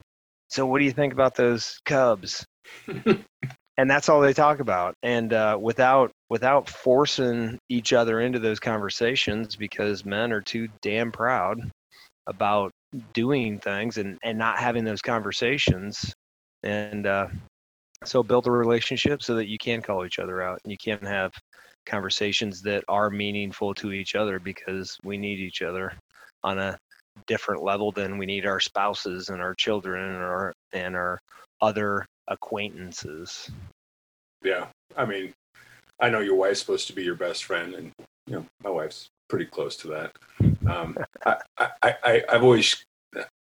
So, 0.50 0.66
what 0.66 0.80
do 0.80 0.86
you 0.86 0.92
think 0.92 1.14
about 1.14 1.36
those 1.36 1.80
Cubs? 1.86 2.46
and 3.80 3.90
that's 3.90 4.10
all 4.10 4.20
they 4.20 4.34
talk 4.34 4.60
about. 4.60 4.96
And 5.04 5.32
uh, 5.34 5.58
without 5.60 6.12
without 6.30 6.70
forcing 6.70 7.60
each 7.70 7.94
other 7.94 8.20
into 8.22 8.40
those 8.40 8.60
conversations, 8.60 9.56
because 9.56 10.06
men 10.06 10.32
are 10.32 10.42
too 10.42 10.68
damn 10.82 11.12
proud 11.12 11.60
about 12.28 12.72
doing 13.14 13.60
things 13.60 13.98
and 13.98 14.18
and 14.24 14.38
not 14.38 14.58
having 14.58 14.84
those 14.84 15.02
conversations. 15.02 16.14
And 16.64 17.08
uh, 17.08 17.28
so, 18.06 18.24
build 18.24 18.48
a 18.48 18.52
relationship 18.52 19.22
so 19.22 19.36
that 19.36 19.48
you 19.48 19.58
can 19.58 19.82
call 19.82 20.06
each 20.06 20.20
other 20.20 20.42
out 20.42 20.60
and 20.64 20.72
you 20.72 20.78
can 20.78 21.06
have 21.06 21.32
conversations 21.86 22.62
that 22.62 22.84
are 22.88 23.10
meaningful 23.10 23.74
to 23.74 23.92
each 23.92 24.16
other 24.16 24.40
because 24.40 24.98
we 25.04 25.18
need 25.18 25.40
each 25.40 25.62
other 25.62 25.94
on 26.44 26.60
a 26.60 26.78
different 27.28 27.64
level 27.64 27.92
than 27.92 28.18
we 28.18 28.26
need 28.26 28.46
our 28.46 28.60
spouses 28.60 29.30
and 29.30 29.42
our 29.42 29.54
children 29.54 30.04
and 30.04 30.18
our 30.18 30.54
and 30.74 30.96
our 30.96 31.20
other 31.62 32.06
acquaintances. 32.28 33.50
Yeah, 34.44 34.68
I 34.96 35.06
mean, 35.06 35.34
I 36.00 36.10
know 36.10 36.20
your 36.20 36.36
wife's 36.36 36.62
supposed 36.62 36.88
to 36.88 36.94
be 36.94 37.04
your 37.04 37.16
best 37.16 37.44
friend, 37.44 37.74
and 37.74 37.92
you 38.28 38.36
know 38.36 38.46
my 38.64 38.70
wife's 38.70 39.10
pretty 39.30 39.46
close 39.46 39.78
to 39.78 39.88
that. 39.88 40.12
Um, 40.68 40.98
I, 41.26 41.38
I, 41.58 41.96
I, 42.04 42.24
I've 42.30 42.44
always, 42.44 42.84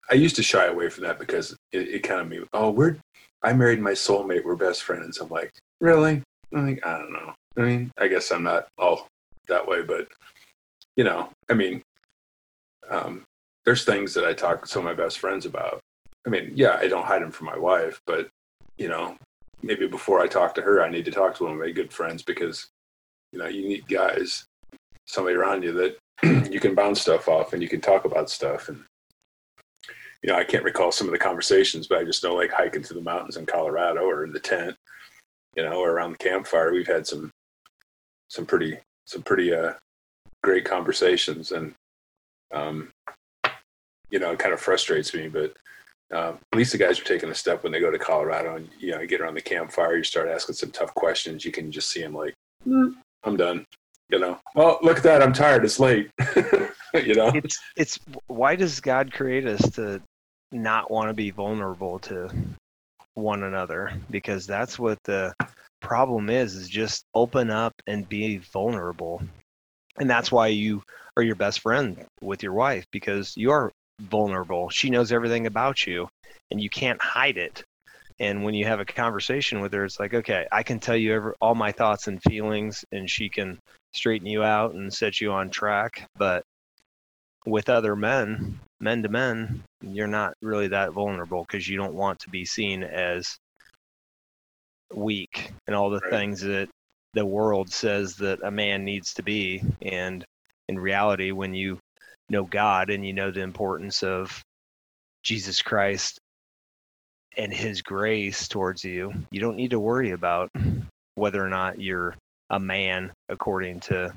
I 0.09 0.15
used 0.15 0.35
to 0.37 0.43
shy 0.43 0.65
away 0.65 0.89
from 0.89 1.03
that 1.03 1.19
because 1.19 1.55
it, 1.71 1.87
it 1.87 1.99
kind 2.03 2.21
of 2.21 2.27
me. 2.27 2.39
Oh, 2.53 2.71
we're, 2.71 2.97
I 3.43 3.53
married 3.53 3.79
my 3.79 3.91
soulmate. 3.91 4.43
We're 4.43 4.55
best 4.55 4.83
friends. 4.83 5.19
I'm 5.19 5.29
like, 5.29 5.51
really? 5.79 6.23
I'm 6.53 6.67
like, 6.67 6.85
I 6.85 6.97
don't 6.97 7.13
know. 7.13 7.33
I 7.57 7.61
mean, 7.61 7.91
I 7.97 8.07
guess 8.07 8.31
I'm 8.31 8.43
not 8.43 8.67
all 8.77 9.07
that 9.47 9.67
way, 9.67 9.81
but 9.81 10.07
you 10.95 11.03
know, 11.03 11.29
I 11.49 11.53
mean, 11.53 11.81
um, 12.89 13.23
there's 13.65 13.83
things 13.85 14.13
that 14.13 14.25
I 14.25 14.33
talk 14.33 14.61
to 14.61 14.67
some 14.67 14.85
of 14.85 14.97
my 14.97 15.03
best 15.03 15.19
friends 15.19 15.45
about. 15.45 15.79
I 16.25 16.29
mean, 16.29 16.51
yeah, 16.55 16.77
I 16.79 16.87
don't 16.87 17.05
hide 17.05 17.21
them 17.21 17.31
from 17.31 17.47
my 17.47 17.57
wife, 17.57 17.99
but 18.07 18.29
you 18.77 18.87
know, 18.87 19.15
maybe 19.61 19.87
before 19.87 20.19
I 20.19 20.27
talk 20.27 20.55
to 20.55 20.61
her, 20.61 20.83
I 20.83 20.89
need 20.89 21.05
to 21.05 21.11
talk 21.11 21.35
to 21.35 21.43
one 21.43 21.53
of 21.53 21.59
my 21.59 21.71
good 21.71 21.91
friends 21.91 22.23
because 22.23 22.67
you 23.31 23.39
know, 23.39 23.47
you 23.47 23.67
need 23.67 23.87
guys, 23.87 24.45
somebody 25.05 25.35
around 25.35 25.63
you 25.63 25.71
that 25.73 25.97
you 26.51 26.59
can 26.59 26.75
bounce 26.75 27.01
stuff 27.01 27.27
off 27.27 27.53
and 27.53 27.61
you 27.61 27.69
can 27.69 27.81
talk 27.81 28.05
about 28.05 28.29
stuff. 28.29 28.69
And 28.69 28.83
you 30.23 30.31
know, 30.31 30.37
I 30.37 30.43
can't 30.43 30.63
recall 30.63 30.91
some 30.91 31.07
of 31.07 31.11
the 31.11 31.19
conversations, 31.19 31.87
but 31.87 31.99
I 31.99 32.03
just 32.03 32.23
know 32.23 32.35
like 32.35 32.51
hiking 32.51 32.83
through 32.83 32.97
the 32.97 33.03
mountains 33.03 33.37
in 33.37 33.45
Colorado 33.45 34.01
or 34.01 34.23
in 34.23 34.33
the 34.33 34.39
tent, 34.39 34.75
you 35.55 35.63
know, 35.63 35.79
or 35.79 35.91
around 35.91 36.13
the 36.13 36.17
campfire, 36.17 36.71
we've 36.71 36.87
had 36.87 37.05
some 37.05 37.31
some 38.29 38.45
pretty 38.45 38.77
some 39.05 39.21
pretty 39.21 39.53
uh 39.53 39.73
great 40.43 40.65
conversations 40.65 41.51
and 41.51 41.73
um 42.53 42.91
you 44.09 44.19
know, 44.19 44.31
it 44.31 44.39
kind 44.39 44.53
of 44.53 44.61
frustrates 44.61 45.13
me, 45.13 45.27
but 45.27 45.55
um, 46.13 46.37
at 46.53 46.57
least 46.57 46.71
the 46.71 46.77
guys 46.77 46.99
are 46.99 47.03
taking 47.03 47.29
a 47.29 47.35
step 47.35 47.63
when 47.63 47.71
they 47.71 47.79
go 47.79 47.89
to 47.89 47.97
Colorado 47.97 48.55
and 48.55 48.69
you 48.79 48.91
know 48.91 49.01
you 49.01 49.07
get 49.07 49.21
around 49.21 49.33
the 49.33 49.41
campfire, 49.41 49.97
you 49.97 50.03
start 50.03 50.29
asking 50.29 50.55
some 50.55 50.71
tough 50.71 50.93
questions. 50.93 51.43
You 51.43 51.51
can 51.51 51.71
just 51.71 51.89
see 51.89 52.01
them 52.01 52.13
like, 52.13 52.33
mm, 52.65 52.93
"I'm 53.23 53.35
done," 53.35 53.65
you 54.09 54.19
know. 54.19 54.39
Well, 54.55 54.79
look 54.81 54.97
at 54.97 55.03
that, 55.03 55.21
I'm 55.21 55.33
tired. 55.33 55.65
It's 55.65 55.79
late. 55.79 56.11
you 56.93 57.15
know, 57.15 57.31
it's 57.33 57.59
it's 57.75 57.99
why 58.27 58.55
does 58.55 58.79
God 58.79 59.11
create 59.11 59.45
us 59.45 59.69
to 59.71 60.01
not 60.51 60.91
want 60.91 61.09
to 61.09 61.13
be 61.13 61.31
vulnerable 61.31 61.99
to 61.99 62.29
one 63.13 63.43
another? 63.43 63.93
Because 64.09 64.47
that's 64.47 64.79
what 64.79 64.99
the 65.03 65.33
problem 65.81 66.29
is: 66.29 66.55
is 66.55 66.69
just 66.69 67.05
open 67.13 67.49
up 67.49 67.73
and 67.87 68.07
be 68.07 68.37
vulnerable, 68.37 69.21
and 69.97 70.09
that's 70.09 70.31
why 70.31 70.47
you 70.47 70.83
are 71.17 71.23
your 71.23 71.35
best 71.35 71.61
friend 71.61 72.05
with 72.21 72.43
your 72.43 72.53
wife 72.53 72.85
because 72.91 73.35
you 73.37 73.51
are 73.51 73.71
vulnerable. 74.01 74.69
She 74.69 74.89
knows 74.89 75.11
everything 75.11 75.47
about 75.47 75.87
you 75.87 76.09
and 76.51 76.61
you 76.61 76.69
can't 76.69 77.01
hide 77.01 77.37
it. 77.37 77.63
And 78.19 78.43
when 78.43 78.53
you 78.53 78.65
have 78.65 78.79
a 78.79 78.85
conversation 78.85 79.59
with 79.59 79.73
her, 79.73 79.83
it's 79.83 79.99
like, 79.99 80.13
okay, 80.13 80.45
I 80.51 80.63
can 80.63 80.79
tell 80.79 80.95
you 80.95 81.13
every, 81.13 81.33
all 81.41 81.55
my 81.55 81.71
thoughts 81.71 82.07
and 82.07 82.21
feelings, 82.23 82.85
and 82.91 83.09
she 83.09 83.27
can 83.29 83.59
straighten 83.93 84.27
you 84.27 84.43
out 84.43 84.73
and 84.73 84.93
set 84.93 85.19
you 85.19 85.31
on 85.31 85.49
track. 85.49 86.07
But 86.17 86.43
with 87.45 87.69
other 87.69 87.95
men, 87.95 88.59
men 88.79 89.03
to 89.03 89.09
men, 89.09 89.63
you're 89.81 90.07
not 90.07 90.33
really 90.41 90.69
that 90.69 90.93
vulnerable 90.93 91.43
because 91.43 91.67
you 91.67 91.77
don't 91.77 91.93
want 91.93 92.19
to 92.19 92.29
be 92.29 92.45
seen 92.45 92.83
as 92.83 93.37
weak 94.93 95.51
and 95.67 95.75
all 95.75 95.89
the 95.89 95.99
right. 95.99 96.11
things 96.11 96.41
that 96.41 96.69
the 97.13 97.25
world 97.25 97.69
says 97.69 98.15
that 98.17 98.43
a 98.43 98.51
man 98.51 98.85
needs 98.85 99.13
to 99.15 99.23
be. 99.23 99.61
And 99.81 100.23
in 100.69 100.79
reality, 100.79 101.31
when 101.31 101.53
you 101.53 101.79
know 102.29 102.43
God 102.45 102.89
and 102.89 103.05
you 103.05 103.13
know 103.13 103.31
the 103.31 103.41
importance 103.41 104.03
of 104.03 104.41
Jesus 105.23 105.61
Christ 105.61 106.19
and 107.37 107.53
his 107.53 107.81
grace 107.81 108.47
towards 108.47 108.83
you, 108.83 109.13
you 109.31 109.39
don't 109.39 109.57
need 109.57 109.71
to 109.71 109.79
worry 109.79 110.11
about 110.11 110.49
whether 111.15 111.43
or 111.43 111.49
not 111.49 111.81
you're 111.81 112.15
a 112.49 112.59
man 112.59 113.11
according 113.29 113.79
to 113.81 114.13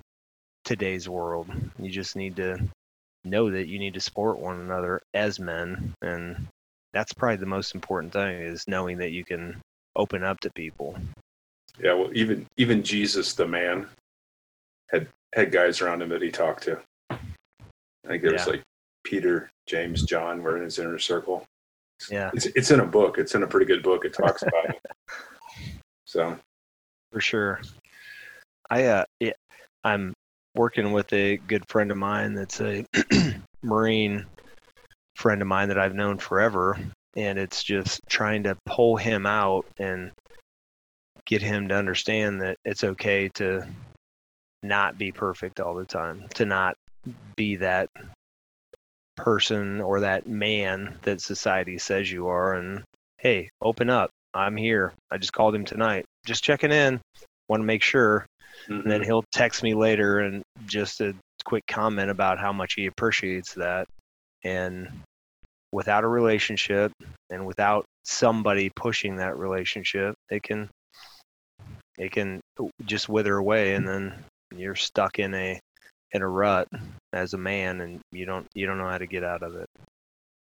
today's 0.65 1.09
world. 1.09 1.49
You 1.79 1.91
just 1.91 2.17
need 2.17 2.37
to 2.37 2.59
know 3.25 3.51
that 3.51 3.69
you 3.69 3.79
need 3.79 3.95
to 3.95 4.01
support 4.01 4.39
one 4.39 4.61
another 4.61 5.01
as 5.15 5.41
men 5.41 5.93
and 6.03 6.47
that's 6.93 7.13
probably 7.13 7.37
the 7.37 7.47
most 7.47 7.75
important 7.75 8.13
thing 8.13 8.41
is 8.41 8.65
knowing 8.67 8.99
that 8.99 9.13
you 9.13 9.25
can 9.25 9.61
open 9.97 10.23
up 10.23 10.41
to 10.41 10.51
people. 10.55 10.97
Yeah, 11.79 11.95
well 11.95 12.11
even 12.13 12.47
even 12.57 12.83
Jesus 12.83 13.35
the 13.35 13.47
man 13.47 13.87
had 14.91 15.09
had 15.35 15.53
guys 15.53 15.81
around 15.81 16.03
him 16.03 16.09
that 16.11 16.23
he 16.23 16.31
talked 16.31 16.63
to. 16.65 16.79
I 17.11 17.17
think 18.07 18.23
there's 18.23 18.47
yeah. 18.47 18.53
like 18.53 18.63
Peter, 19.05 19.51
James, 19.67 20.05
John 20.05 20.43
were 20.43 20.57
in 20.57 20.65
his 20.65 20.79
inner 20.79 20.99
circle. 20.99 21.45
Yeah. 22.11 22.31
It's, 22.35 22.47
it's 22.47 22.71
in 22.71 22.81
a 22.81 22.87
book. 22.87 23.19
It's 23.19 23.35
in 23.35 23.43
a 23.43 23.47
pretty 23.47 23.67
good 23.67 23.83
book. 23.83 24.05
It 24.05 24.13
talks 24.13 24.43
about 24.43 24.71
it. 24.71 24.81
So. 26.05 26.39
For 27.13 27.21
sure. 27.21 27.61
I, 28.71 28.85
uh, 28.85 29.05
yeah, 29.21 29.33
I'm 29.85 30.15
working 30.55 30.93
with 30.93 31.13
a 31.13 31.37
good 31.37 31.69
friend 31.69 31.91
of 31.91 31.99
mine 31.99 32.33
that's 32.33 32.63
a 32.63 32.87
Marine 33.63 34.25
friend 35.17 35.43
of 35.43 35.49
mine 35.49 35.69
that 35.69 35.79
I've 35.79 35.95
known 35.95 36.17
forever. 36.17 36.79
And 37.15 37.39
it's 37.39 37.63
just 37.63 38.01
trying 38.09 38.45
to 38.45 38.57
pull 38.65 38.97
him 38.97 39.27
out 39.27 39.67
and 39.79 40.13
get 41.27 41.43
him 41.43 41.69
to 41.69 41.75
understand 41.75 42.41
that 42.41 42.57
it's 42.65 42.85
okay 42.85 43.29
to 43.35 43.67
not 44.63 44.97
be 44.97 45.13
perfect 45.13 45.61
all 45.61 45.75
the 45.75 45.85
time, 45.85 46.25
to 46.37 46.47
not 46.47 46.77
be 47.37 47.57
that 47.57 47.91
person 49.19 49.81
or 49.81 50.01
that 50.01 50.27
man 50.27 50.97
that 51.03 51.21
society 51.21 51.79
says 51.79 52.11
you 52.11 52.29
are 52.29 52.55
and 52.55 52.83
hey 53.19 53.51
open 53.61 53.91
up. 53.91 54.11
I'm 54.35 54.57
here. 54.57 54.93
I 55.11 55.19
just 55.19 55.33
called 55.33 55.55
him 55.55 55.65
tonight. 55.65 56.05
Just 56.25 56.45
checking 56.45 56.73
in. 56.73 57.01
Want 57.49 57.61
to 57.61 57.67
make 57.67 57.83
sure. 57.83 58.27
Mm-hmm. 58.65 58.73
and 58.73 58.91
then 58.91 59.01
mm-hmm. 59.01 59.07
he'll 59.07 59.25
text 59.33 59.63
me 59.63 59.75
later 59.75 60.19
and 60.19 60.43
just 60.67 61.01
a 61.01 61.15
quick 61.45 61.63
comment 61.69 62.11
about 62.11 62.41
how 62.41 62.53
much 62.53 62.75
he 62.75 62.87
appreciates 62.87 63.55
that. 63.55 63.87
And 64.45 64.89
without 65.73 66.05
a 66.05 66.09
relationship 66.09 66.93
and 67.31 67.47
without 67.47 67.85
somebody 68.05 68.71
pushing 68.75 69.17
that 69.17 69.37
relationship 69.37 70.15
it 70.31 70.43
can 70.43 70.69
it 71.99 72.11
can 72.11 72.41
just 72.87 73.09
wither 73.09 73.37
away 73.37 73.75
and 73.75 73.87
then 73.87 74.15
you're 74.57 74.75
stuck 74.75 75.19
in 75.19 75.35
a 75.35 75.61
in 76.13 76.23
a 76.23 76.29
rut 76.29 76.67
as 77.13 77.35
a 77.35 77.39
man 77.39 77.81
and 77.81 78.01
you 78.13 78.25
don't 78.25 78.47
you 78.55 78.67
don't 78.67 78.79
know 78.79 78.89
how 78.89 78.99
to 78.99 79.07
get 79.07 79.25
out 79.25 79.43
of 79.43 79.55
it. 79.55 79.69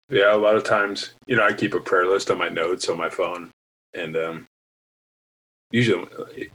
Yeah 0.08 0.34
a 0.34 0.36
lot 0.36 0.56
of 0.56 0.64
times 0.64 1.14
you 1.26 1.36
know 1.36 1.44
i 1.44 1.52
keep 1.52 1.74
a 1.74 1.80
prayer 1.80 2.06
list 2.06 2.30
on 2.30 2.38
my 2.38 2.48
notes 2.48 2.88
on 2.88 2.96
my 2.96 3.10
phone 3.10 3.50
and 3.94 4.16
um 4.16 4.46
usually 5.72 6.48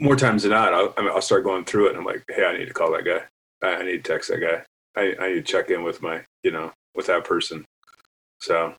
more 0.00 0.16
times 0.16 0.42
than 0.42 0.50
not 0.50 0.74
I'll, 0.74 0.92
I'll 0.98 1.22
start 1.22 1.44
going 1.44 1.64
through 1.64 1.86
it 1.86 1.90
and 1.90 1.98
i'm 1.98 2.04
like 2.04 2.24
hey 2.28 2.44
i 2.44 2.56
need 2.56 2.66
to 2.66 2.74
call 2.74 2.92
that 2.92 3.04
guy. 3.04 3.22
I, 3.62 3.82
need 3.82 4.04
to 4.04 4.12
text 4.12 4.28
that 4.30 4.38
guy. 4.38 4.62
I, 5.00 5.14
I 5.20 5.28
need 5.28 5.46
to 5.46 5.52
check 5.52 5.70
in 5.70 5.82
with 5.82 6.02
my 6.02 6.24
you 6.42 6.50
know 6.50 6.72
with 6.94 7.06
that 7.06 7.24
person. 7.24 7.64
So 8.40 8.74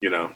you 0.00 0.10
know 0.10 0.32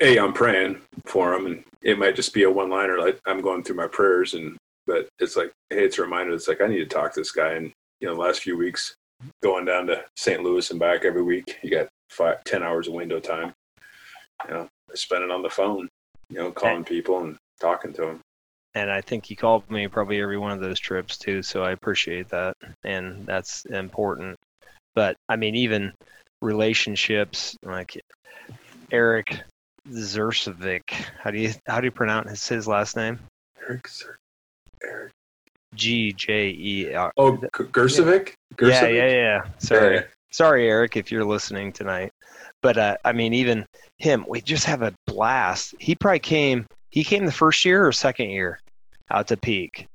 a 0.00 0.18
I'm 0.18 0.32
praying 0.32 0.80
for 1.06 1.34
him, 1.34 1.46
and 1.46 1.64
it 1.82 1.98
might 1.98 2.16
just 2.16 2.34
be 2.34 2.42
a 2.42 2.50
one 2.50 2.70
liner 2.70 2.98
like 2.98 3.18
I'm 3.26 3.40
going 3.40 3.62
through 3.62 3.76
my 3.76 3.86
prayers, 3.86 4.34
and 4.34 4.56
but 4.86 5.08
it's 5.18 5.36
like 5.36 5.52
hey, 5.70 5.84
it's 5.84 5.98
a 5.98 6.02
reminder. 6.02 6.34
It's 6.34 6.48
like 6.48 6.60
I 6.60 6.66
need 6.66 6.78
to 6.78 6.86
talk 6.86 7.14
to 7.14 7.20
this 7.20 7.32
guy, 7.32 7.54
and 7.54 7.72
you 8.00 8.08
know, 8.08 8.14
last 8.14 8.42
few 8.42 8.56
weeks 8.56 8.94
going 9.42 9.64
down 9.64 9.86
to 9.86 10.04
St. 10.16 10.42
Louis 10.42 10.70
and 10.70 10.80
back 10.80 11.04
every 11.04 11.22
week, 11.22 11.58
you 11.62 11.70
got 11.70 11.88
five, 12.10 12.44
10 12.44 12.62
hours 12.62 12.88
of 12.88 12.94
window 12.94 13.20
time. 13.20 13.54
You 14.46 14.54
know, 14.54 14.68
spending 14.94 15.30
on 15.30 15.42
the 15.42 15.50
phone, 15.50 15.88
you 16.28 16.38
know, 16.38 16.52
calling 16.52 16.84
people 16.84 17.20
and 17.20 17.36
talking 17.60 17.92
to 17.94 18.02
them. 18.02 18.20
And 18.74 18.90
I 18.90 19.00
think 19.00 19.24
he 19.24 19.34
called 19.34 19.70
me 19.70 19.88
probably 19.88 20.20
every 20.20 20.36
one 20.36 20.52
of 20.52 20.60
those 20.60 20.78
trips 20.78 21.16
too, 21.16 21.42
so 21.42 21.62
I 21.62 21.70
appreciate 21.70 22.28
that, 22.28 22.54
and 22.84 23.24
that's 23.24 23.64
important. 23.64 24.36
But 24.94 25.16
I 25.30 25.36
mean, 25.36 25.54
even 25.54 25.94
relationships 26.42 27.56
like 27.62 27.98
Eric 28.92 29.40
Zersovic. 29.88 30.90
How 31.18 31.30
do 31.30 31.38
you 31.38 31.52
how 31.66 31.80
do 31.80 31.86
you 31.86 31.90
pronounce 31.90 32.30
his, 32.30 32.48
his 32.48 32.68
last 32.68 32.96
name? 32.96 33.18
Eric 33.66 33.88
Zer- 33.88 34.18
Eric. 34.82 35.12
G 35.74 36.12
J 36.12 36.48
E 36.48 36.94
R. 36.94 37.12
Oh, 37.16 37.32
Gersovic. 37.36 38.34
Yeah, 38.60 38.86
yeah, 38.86 39.08
yeah. 39.08 39.42
Sorry, 39.58 39.96
yeah. 39.96 40.02
sorry, 40.32 40.68
Eric, 40.68 40.96
if 40.96 41.10
you're 41.10 41.24
listening 41.24 41.72
tonight. 41.72 42.12
But 42.62 42.78
uh, 42.78 42.96
I 43.04 43.12
mean, 43.12 43.32
even 43.34 43.66
him, 43.98 44.24
we 44.28 44.40
just 44.40 44.64
have 44.64 44.82
a 44.82 44.92
blast. 45.06 45.74
He 45.78 45.94
probably 45.94 46.20
came. 46.20 46.66
He 46.90 47.04
came 47.04 47.26
the 47.26 47.32
first 47.32 47.64
year 47.64 47.86
or 47.86 47.92
second 47.92 48.30
year 48.30 48.58
out 49.10 49.28
to 49.28 49.36
Peak. 49.36 49.86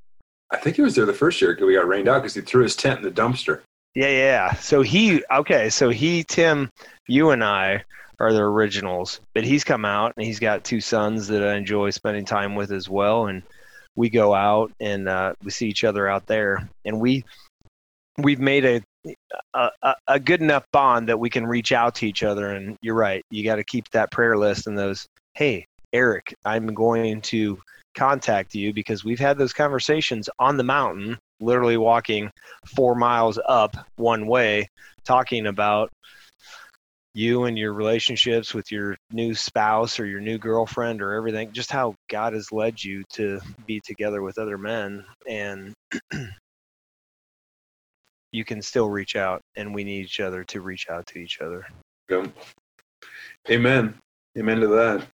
I 0.51 0.58
think 0.58 0.75
he 0.75 0.82
was 0.82 0.96
there 0.96 1.06
the 1.06 1.13
first 1.13 1.42
year 1.42 1.54
because 1.54 1.66
we 1.66 1.75
got 1.75 1.88
rained 1.88 2.08
out 2.08 2.22
because 2.22 2.36
he 2.36 2.42
threw 2.42 2.63
his 2.63 2.75
tent 2.75 3.00
in 3.00 3.04
the 3.04 3.12
dumpster. 3.12 3.62
Yeah, 3.96 4.10
yeah. 4.10 4.54
So 4.56 4.82
he 4.82 5.24
okay. 5.32 5.70
So 5.70 5.90
he, 5.90 6.24
Tim, 6.24 6.70
you 7.08 7.32
and 7.32 7.44
I 7.44 7.84
are 8.20 8.32
the 8.32 8.42
originals, 8.42 9.20
but 9.34 9.44
he's 9.44 9.63
come 9.63 9.84
out 9.84 10.13
and 10.16 10.25
he's 10.25 10.40
got 10.40 10.63
two 10.63 10.80
sons 10.80 11.28
that 11.28 11.44
I 11.44 11.56
enjoy 11.56 11.90
spending 11.90 12.25
time 12.25 12.56
with 12.56 12.72
as 12.72 12.88
well, 12.88 13.28
and 13.28 13.44
we 13.96 14.10
go 14.10 14.34
out 14.34 14.72
and 14.80 15.08
uh, 15.08 15.34
we 15.44 15.52
see 15.52 15.68
each 15.68 15.84
other 15.84 16.08
out 16.08 16.26
there, 16.28 16.70
and 16.86 17.00
we 17.00 17.24
we've 18.18 18.40
made 18.40 18.66
a, 18.66 18.82
a 19.54 19.96
a 20.08 20.20
good 20.20 20.42
enough 20.42 20.66
bond 20.72 21.10
that 21.10 21.20
we 21.20 21.30
can 21.30 21.46
reach 21.46 21.72
out 21.72 21.96
to 21.96 22.08
each 22.08 22.24
other. 22.24 22.52
And 22.52 22.78
you're 22.82 22.96
right, 22.96 23.24
you 23.32 23.44
got 23.44 23.56
to 23.56 23.64
keep 23.64 23.90
that 23.92 24.12
prayer 24.12 24.38
list 24.38 24.68
and 24.68 24.78
those. 24.78 25.08
Hey, 25.34 25.66
Eric, 25.94 26.34
I'm 26.46 26.74
going 26.74 27.22
to 27.22 27.60
contact 27.96 28.56
you 28.56 28.74
because 28.74 29.04
we've 29.04 29.20
had 29.20 29.38
those 29.38 29.54
conversations 29.54 30.30
on 30.40 30.58
the 30.58 30.64
mountain, 30.64 31.18
literally 31.40 31.78
walking 31.78 32.32
four 32.66 32.96
miles 32.96 33.40
up 33.48 33.76
one 33.98 34.28
way, 34.28 34.70
talking 35.04 35.48
about 35.48 35.90
you 37.13 37.44
and 37.44 37.58
your 37.58 37.74
relationships 37.74 38.53
with 38.53 38.72
your 38.72 38.96
new 39.12 39.34
spouse 39.34 40.00
or 40.00 40.06
your 40.06 40.22
new 40.22 40.38
girlfriend 40.38 41.01
or 41.01 41.13
everything, 41.13 41.51
just 41.51 41.72
how 41.72 41.94
God 42.10 42.34
has 42.34 42.51
led 42.51 42.82
you 42.82 43.03
to 43.13 43.39
be 43.65 43.82
together 43.82 44.22
with 44.22 44.38
other 44.38 44.58
men. 44.58 45.06
And 45.27 45.74
you 48.32 48.46
can 48.46 48.62
still 48.62 48.89
reach 48.89 49.15
out, 49.15 49.41
and 49.58 49.75
we 49.75 49.84
need 49.84 50.06
each 50.06 50.22
other 50.22 50.44
to 50.46 50.62
reach 50.62 50.89
out 50.89 51.06
to 51.08 51.20
each 51.20 51.41
other. 51.41 51.65
Yeah. 52.10 52.27
Amen. 53.50 53.96
Amen 54.38 54.60
to 54.62 54.68
that. 54.68 55.06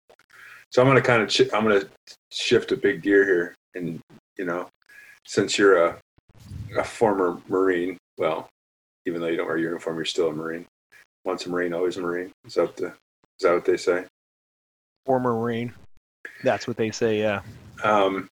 So 0.70 0.82
I'm 0.82 0.88
going 0.88 0.96
to 0.96 1.02
kind 1.02 1.22
of 1.22 1.30
ch- 1.30 1.52
I'm 1.54 1.64
going 1.64 1.80
to 1.80 1.88
shift 2.30 2.72
a 2.72 2.76
big 2.76 3.00
gear 3.00 3.24
here, 3.24 3.54
and 3.74 4.00
you 4.36 4.44
know, 4.44 4.68
since 5.24 5.56
you're 5.56 5.82
a 5.82 5.96
a 6.76 6.84
former 6.84 7.40
Marine, 7.48 7.96
well, 8.18 8.48
even 9.06 9.20
though 9.20 9.28
you 9.28 9.38
don't 9.38 9.46
wear 9.46 9.56
uniform, 9.56 9.96
you're 9.96 10.04
still 10.04 10.28
a 10.28 10.32
Marine 10.32 10.66
once 11.26 11.44
a 11.44 11.50
Marine, 11.50 11.74
always 11.74 11.96
a 11.96 12.00
Marine. 12.00 12.32
Is 12.46 12.54
that 12.54 12.76
the, 12.76 12.86
is 12.86 13.42
that 13.42 13.52
what 13.52 13.64
they 13.64 13.76
say? 13.76 14.04
Former 15.04 15.34
Marine. 15.34 15.74
That's 16.42 16.66
what 16.66 16.76
they 16.76 16.90
say. 16.90 17.18
Yeah. 17.18 17.42
Um, 17.84 18.28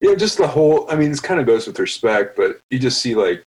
yeah, 0.00 0.14
just 0.14 0.38
the 0.38 0.48
whole. 0.48 0.90
I 0.90 0.96
mean, 0.96 1.10
this 1.10 1.20
kind 1.20 1.38
of 1.38 1.46
goes 1.46 1.66
with 1.66 1.78
respect, 1.78 2.36
but 2.36 2.58
you 2.70 2.78
just 2.78 3.00
see 3.00 3.14
like, 3.14 3.44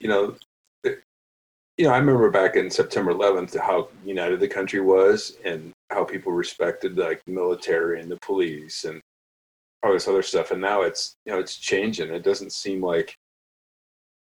you 0.00 0.08
know, 0.08 0.36
you 0.84 1.84
know, 1.84 1.90
I 1.90 1.98
remember 1.98 2.28
back 2.30 2.56
in 2.56 2.70
September 2.70 3.14
11th 3.14 3.58
how 3.58 3.88
united 4.04 4.40
the 4.40 4.48
country 4.48 4.80
was 4.80 5.36
and 5.44 5.72
how 5.90 6.04
people 6.04 6.32
respected 6.32 6.98
like 6.98 7.22
the 7.24 7.32
military 7.32 8.00
and 8.00 8.10
the 8.10 8.18
police 8.20 8.84
and 8.84 9.00
all 9.84 9.92
this 9.92 10.08
other 10.08 10.22
stuff. 10.22 10.50
And 10.50 10.60
now 10.60 10.82
it's 10.82 11.14
you 11.24 11.32
know 11.32 11.38
it's 11.38 11.56
changing. 11.56 12.12
It 12.12 12.24
doesn't 12.24 12.52
seem 12.52 12.82
like 12.82 13.14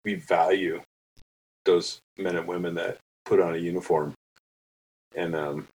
we 0.05 0.15
value 0.15 0.79
those 1.65 1.99
men 2.17 2.35
and 2.35 2.47
women 2.47 2.75
that 2.75 2.97
put 3.29 3.39
on 3.39 3.53
a 3.53 3.57
uniform. 3.57 4.13
And 5.15 5.35
um, 5.35 5.67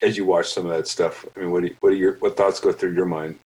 as 0.00 0.16
you 0.16 0.24
watch 0.24 0.52
some 0.52 0.66
of 0.66 0.72
that 0.72 0.86
stuff, 0.86 1.26
I 1.36 1.40
mean, 1.40 1.50
what 1.50 1.62
do 1.62 1.68
you, 1.68 1.76
what 1.80 1.92
are 1.92 1.96
your 1.96 2.14
what 2.14 2.36
thoughts 2.36 2.60
go 2.60 2.72
through 2.72 2.94
your 2.94 3.06
mind? 3.06 3.38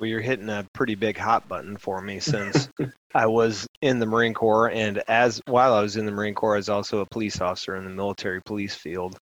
Well, 0.00 0.08
you're 0.08 0.20
hitting 0.20 0.48
a 0.48 0.64
pretty 0.72 0.94
big 0.94 1.18
hot 1.18 1.48
button 1.48 1.76
for 1.76 2.00
me 2.00 2.20
since 2.20 2.68
I 3.14 3.26
was 3.26 3.66
in 3.82 3.98
the 3.98 4.06
Marine 4.06 4.34
Corps, 4.34 4.70
and 4.70 5.02
as 5.08 5.42
while 5.46 5.74
I 5.74 5.82
was 5.82 5.96
in 5.96 6.06
the 6.06 6.12
Marine 6.12 6.34
Corps, 6.34 6.54
I 6.54 6.58
was 6.58 6.68
also 6.68 7.00
a 7.00 7.06
police 7.06 7.40
officer 7.40 7.76
in 7.76 7.84
the 7.84 7.90
military 7.90 8.40
police 8.42 8.74
field, 8.74 9.16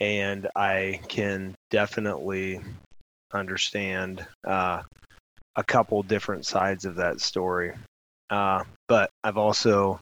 and 0.00 0.46
I 0.54 1.00
can 1.08 1.54
definitely 1.70 2.60
understand 3.32 4.26
uh, 4.46 4.82
a 5.56 5.64
couple 5.64 6.02
different 6.02 6.44
sides 6.44 6.84
of 6.84 6.96
that 6.96 7.20
story. 7.20 7.72
Uh, 8.28 8.64
but 8.88 9.08
I've 9.22 9.38
also 9.38 9.98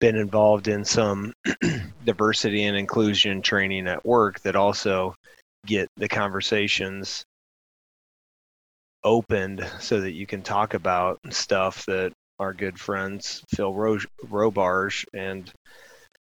been 0.00 0.16
involved 0.16 0.68
in 0.68 0.84
some 0.84 1.32
diversity 2.04 2.64
and 2.64 2.76
inclusion 2.76 3.42
training 3.42 3.86
at 3.86 4.04
work 4.04 4.40
that 4.40 4.56
also 4.56 5.14
get 5.66 5.88
the 5.96 6.08
conversations 6.08 7.24
opened 9.04 9.66
so 9.78 10.00
that 10.00 10.12
you 10.12 10.26
can 10.26 10.42
talk 10.42 10.74
about 10.74 11.18
stuff 11.30 11.84
that 11.86 12.12
our 12.38 12.52
good 12.52 12.78
friends 12.78 13.42
Phil 13.54 13.72
Ro- 13.72 13.98
Robarge 14.26 15.04
and 15.14 15.50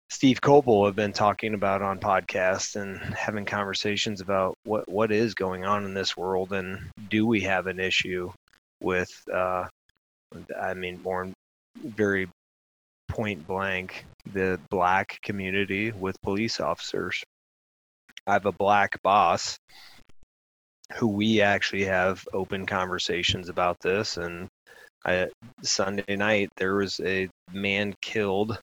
Steve 0.10 0.42
Coble 0.42 0.86
have 0.86 0.96
been 0.96 1.14
talking 1.14 1.54
about 1.54 1.82
on 1.82 2.00
podcasts 2.00 2.76
and 2.76 2.98
having 3.14 3.46
conversations 3.46 4.22
about 4.22 4.56
what 4.66 4.88
what 4.90 5.12
is 5.12 5.34
going 5.34 5.66
on 5.66 5.86
in 5.86 5.94
this 5.94 6.18
world 6.18 6.52
and 6.54 6.90
do 7.10 7.26
we 7.26 7.42
have 7.42 7.68
an 7.68 7.80
issue 7.80 8.32
with 8.82 9.10
uh, 9.34 9.66
I 10.60 10.74
mean 10.74 11.02
more 11.02 11.30
very 11.84 12.28
point 13.10 13.46
blank 13.46 14.06
the 14.34 14.60
black 14.70 15.20
community 15.22 15.92
with 15.92 16.22
police 16.22 16.60
officers. 16.60 17.22
I 18.26 18.34
have 18.34 18.46
a 18.46 18.52
black 18.52 19.02
boss 19.02 19.58
who 20.96 21.08
we 21.08 21.42
actually 21.42 21.86
have 21.86 22.26
open 22.34 22.66
conversations 22.66 23.50
about 23.50 23.80
this 23.82 24.18
and 24.18 24.48
I, 25.06 25.28
Sunday 25.64 26.16
night 26.16 26.50
there 26.58 26.76
was 26.76 27.00
a 27.04 27.30
man 27.52 27.96
killed 28.02 28.60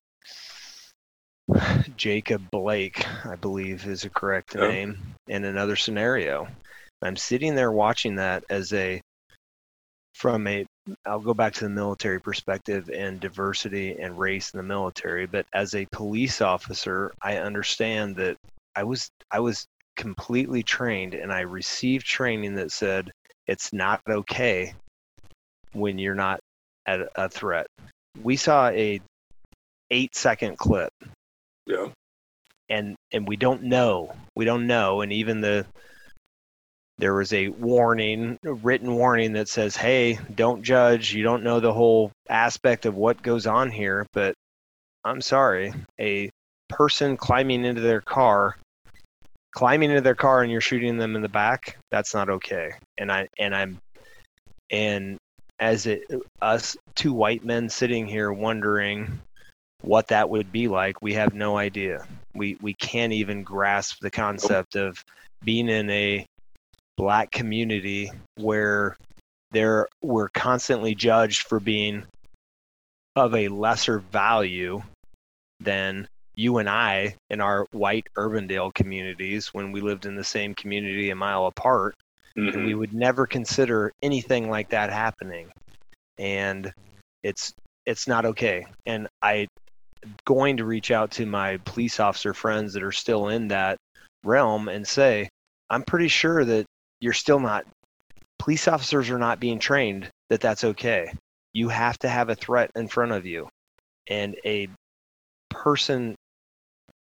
Jacob 1.96 2.50
Blake, 2.50 3.06
I 3.24 3.36
believe 3.36 3.86
is 3.86 4.04
a 4.04 4.10
correct 4.10 4.54
name, 4.54 4.98
in 5.28 5.44
another 5.44 5.76
scenario. 5.76 6.48
I'm 7.02 7.16
sitting 7.16 7.54
there 7.54 7.72
watching 7.72 8.16
that 8.16 8.44
as 8.50 8.72
a 8.72 9.00
from 10.14 10.46
a 10.46 10.66
I'll 11.04 11.20
go 11.20 11.34
back 11.34 11.52
to 11.54 11.64
the 11.64 11.70
military 11.70 12.20
perspective 12.20 12.90
and 12.90 13.18
diversity 13.20 13.96
and 13.98 14.18
race 14.18 14.50
in 14.52 14.58
the 14.58 14.62
military, 14.62 15.26
but 15.26 15.46
as 15.52 15.74
a 15.74 15.86
police 15.86 16.40
officer, 16.40 17.12
I 17.22 17.36
understand 17.38 18.16
that 18.16 18.36
I 18.76 18.84
was 18.84 19.08
I 19.30 19.40
was 19.40 19.66
completely 19.96 20.62
trained 20.62 21.14
and 21.14 21.32
I 21.32 21.40
received 21.40 22.06
training 22.06 22.54
that 22.56 22.70
said 22.70 23.10
it's 23.46 23.72
not 23.72 24.00
okay 24.08 24.74
when 25.72 25.98
you're 25.98 26.14
not 26.14 26.40
at 26.86 27.08
a 27.16 27.28
threat. 27.28 27.66
We 28.22 28.36
saw 28.36 28.68
a 28.68 29.00
8 29.90 30.14
second 30.14 30.58
clip. 30.58 30.92
Yeah. 31.66 31.88
And 32.68 32.96
and 33.12 33.26
we 33.26 33.36
don't 33.36 33.64
know. 33.64 34.14
We 34.34 34.44
don't 34.44 34.66
know 34.66 35.00
and 35.00 35.12
even 35.12 35.40
the 35.40 35.66
there 36.98 37.14
was 37.14 37.32
a 37.32 37.48
warning, 37.48 38.38
a 38.44 38.54
written 38.54 38.94
warning 38.94 39.32
that 39.34 39.48
says, 39.48 39.76
"Hey, 39.76 40.18
don't 40.34 40.62
judge. 40.62 41.12
You 41.12 41.22
don't 41.22 41.42
know 41.42 41.60
the 41.60 41.72
whole 41.72 42.10
aspect 42.28 42.86
of 42.86 42.94
what 42.96 43.22
goes 43.22 43.46
on 43.46 43.70
here." 43.70 44.06
But 44.12 44.34
I'm 45.04 45.20
sorry, 45.20 45.72
a 46.00 46.30
person 46.68 47.16
climbing 47.16 47.64
into 47.64 47.80
their 47.80 48.00
car, 48.00 48.56
climbing 49.52 49.90
into 49.90 50.00
their 50.00 50.14
car, 50.14 50.42
and 50.42 50.50
you're 50.50 50.60
shooting 50.60 50.96
them 50.96 51.16
in 51.16 51.22
the 51.22 51.28
back. 51.28 51.76
That's 51.90 52.14
not 52.14 52.30
okay. 52.30 52.72
And 52.98 53.12
I 53.12 53.28
and 53.38 53.54
I'm 53.54 53.78
and 54.70 55.18
as 55.60 55.86
it 55.86 56.04
us 56.42 56.76
two 56.94 57.12
white 57.12 57.44
men 57.44 57.68
sitting 57.68 58.06
here 58.06 58.32
wondering 58.32 59.20
what 59.82 60.08
that 60.08 60.28
would 60.28 60.50
be 60.50 60.68
like, 60.68 61.00
we 61.02 61.14
have 61.14 61.34
no 61.34 61.58
idea. 61.58 62.06
We 62.34 62.56
we 62.62 62.74
can't 62.74 63.12
even 63.12 63.42
grasp 63.42 64.00
the 64.00 64.10
concept 64.10 64.76
of 64.76 65.04
being 65.44 65.68
in 65.68 65.90
a 65.90 66.26
black 66.96 67.30
community 67.30 68.10
where 68.36 68.96
they're 69.52 69.86
we're 70.02 70.28
constantly 70.30 70.94
judged 70.94 71.42
for 71.42 71.60
being 71.60 72.04
of 73.14 73.34
a 73.34 73.48
lesser 73.48 73.98
value 73.98 74.82
than 75.60 76.06
you 76.34 76.58
and 76.58 76.68
I 76.68 77.16
in 77.30 77.40
our 77.40 77.66
white 77.72 78.06
Urbandale 78.16 78.74
communities 78.74 79.48
when 79.54 79.72
we 79.72 79.80
lived 79.80 80.04
in 80.04 80.16
the 80.16 80.24
same 80.24 80.54
community 80.54 81.10
a 81.10 81.16
mile 81.16 81.46
apart, 81.46 81.96
mm-hmm. 82.36 82.48
and 82.48 82.64
we 82.64 82.72
mm-hmm. 82.72 82.80
would 82.80 82.94
never 82.94 83.26
consider 83.26 83.92
anything 84.02 84.50
like 84.50 84.68
that 84.70 84.90
happening. 84.90 85.50
And 86.18 86.72
it's 87.22 87.54
it's 87.86 88.06
not 88.06 88.26
okay. 88.26 88.66
And 88.84 89.08
I 89.22 89.46
going 90.24 90.58
to 90.58 90.64
reach 90.64 90.90
out 90.90 91.10
to 91.12 91.26
my 91.26 91.56
police 91.58 91.98
officer 91.98 92.34
friends 92.34 92.74
that 92.74 92.82
are 92.82 92.92
still 92.92 93.28
in 93.28 93.48
that 93.48 93.78
realm 94.24 94.68
and 94.68 94.86
say, 94.86 95.28
I'm 95.70 95.82
pretty 95.82 96.08
sure 96.08 96.44
that 96.44 96.66
you're 97.00 97.12
still 97.12 97.40
not 97.40 97.66
police 98.38 98.68
officers 98.68 99.10
are 99.10 99.18
not 99.18 99.40
being 99.40 99.58
trained 99.58 100.08
that 100.28 100.40
that's 100.40 100.64
okay. 100.64 101.12
You 101.52 101.68
have 101.68 101.98
to 102.00 102.08
have 102.08 102.28
a 102.28 102.34
threat 102.34 102.70
in 102.76 102.88
front 102.88 103.12
of 103.12 103.26
you. 103.26 103.48
And 104.08 104.36
a 104.44 104.68
person 105.50 106.14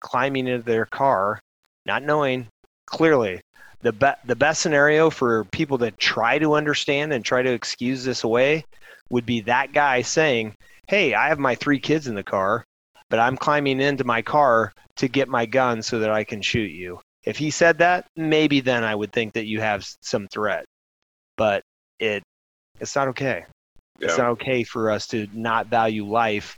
climbing 0.00 0.46
into 0.46 0.62
their 0.62 0.86
car, 0.86 1.40
not 1.86 2.02
knowing 2.02 2.46
clearly 2.86 3.40
the 3.82 3.92
be- 3.92 4.20
the 4.24 4.36
best 4.36 4.62
scenario 4.62 5.10
for 5.10 5.44
people 5.44 5.78
to 5.78 5.90
try 5.90 6.38
to 6.38 6.54
understand 6.54 7.12
and 7.12 7.24
try 7.24 7.42
to 7.42 7.52
excuse 7.52 8.04
this 8.04 8.24
away 8.24 8.64
would 9.10 9.26
be 9.26 9.42
that 9.42 9.72
guy 9.72 10.00
saying, 10.00 10.54
"Hey, 10.88 11.14
I 11.14 11.28
have 11.28 11.38
my 11.38 11.54
three 11.54 11.78
kids 11.78 12.06
in 12.06 12.14
the 12.14 12.22
car, 12.22 12.64
but 13.10 13.18
I'm 13.18 13.36
climbing 13.36 13.80
into 13.80 14.04
my 14.04 14.22
car 14.22 14.72
to 14.96 15.08
get 15.08 15.28
my 15.28 15.44
gun 15.44 15.82
so 15.82 15.98
that 15.98 16.10
I 16.10 16.24
can 16.24 16.40
shoot 16.40 16.70
you." 16.70 17.00
If 17.24 17.38
he 17.38 17.50
said 17.50 17.78
that, 17.78 18.06
maybe 18.16 18.60
then 18.60 18.84
I 18.84 18.94
would 18.94 19.12
think 19.12 19.32
that 19.34 19.46
you 19.46 19.60
have 19.60 19.86
some 20.02 20.28
threat. 20.28 20.64
But 21.36 21.62
it 21.98 22.22
it's 22.80 22.94
not 22.94 23.08
okay. 23.08 23.44
Yeah. 23.98 24.08
It's 24.08 24.18
not 24.18 24.30
okay 24.30 24.64
for 24.64 24.90
us 24.90 25.06
to 25.08 25.26
not 25.32 25.66
value 25.68 26.06
life 26.06 26.56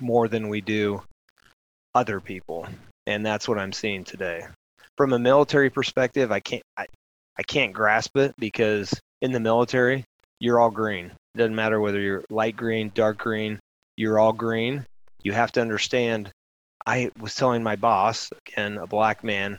more 0.00 0.28
than 0.28 0.48
we 0.48 0.60
do 0.60 1.02
other 1.94 2.20
people. 2.20 2.66
And 3.06 3.24
that's 3.24 3.48
what 3.48 3.58
I'm 3.58 3.72
seeing 3.72 4.04
today. 4.04 4.42
From 4.96 5.12
a 5.12 5.18
military 5.18 5.70
perspective, 5.70 6.32
I 6.32 6.40
can't 6.40 6.62
I, 6.76 6.86
I 7.38 7.42
can't 7.42 7.72
grasp 7.72 8.16
it 8.16 8.34
because 8.38 8.98
in 9.20 9.32
the 9.32 9.40
military, 9.40 10.04
you're 10.40 10.60
all 10.60 10.70
green. 10.70 11.06
It 11.06 11.38
doesn't 11.38 11.54
matter 11.54 11.80
whether 11.80 12.00
you're 12.00 12.24
light 12.30 12.56
green, 12.56 12.90
dark 12.94 13.18
green, 13.18 13.58
you're 13.96 14.18
all 14.18 14.32
green. 14.32 14.86
You 15.22 15.32
have 15.32 15.52
to 15.52 15.60
understand 15.60 16.30
I 16.86 17.10
was 17.18 17.34
telling 17.34 17.62
my 17.62 17.76
boss, 17.76 18.30
again, 18.46 18.78
a 18.78 18.86
black 18.86 19.24
man, 19.24 19.58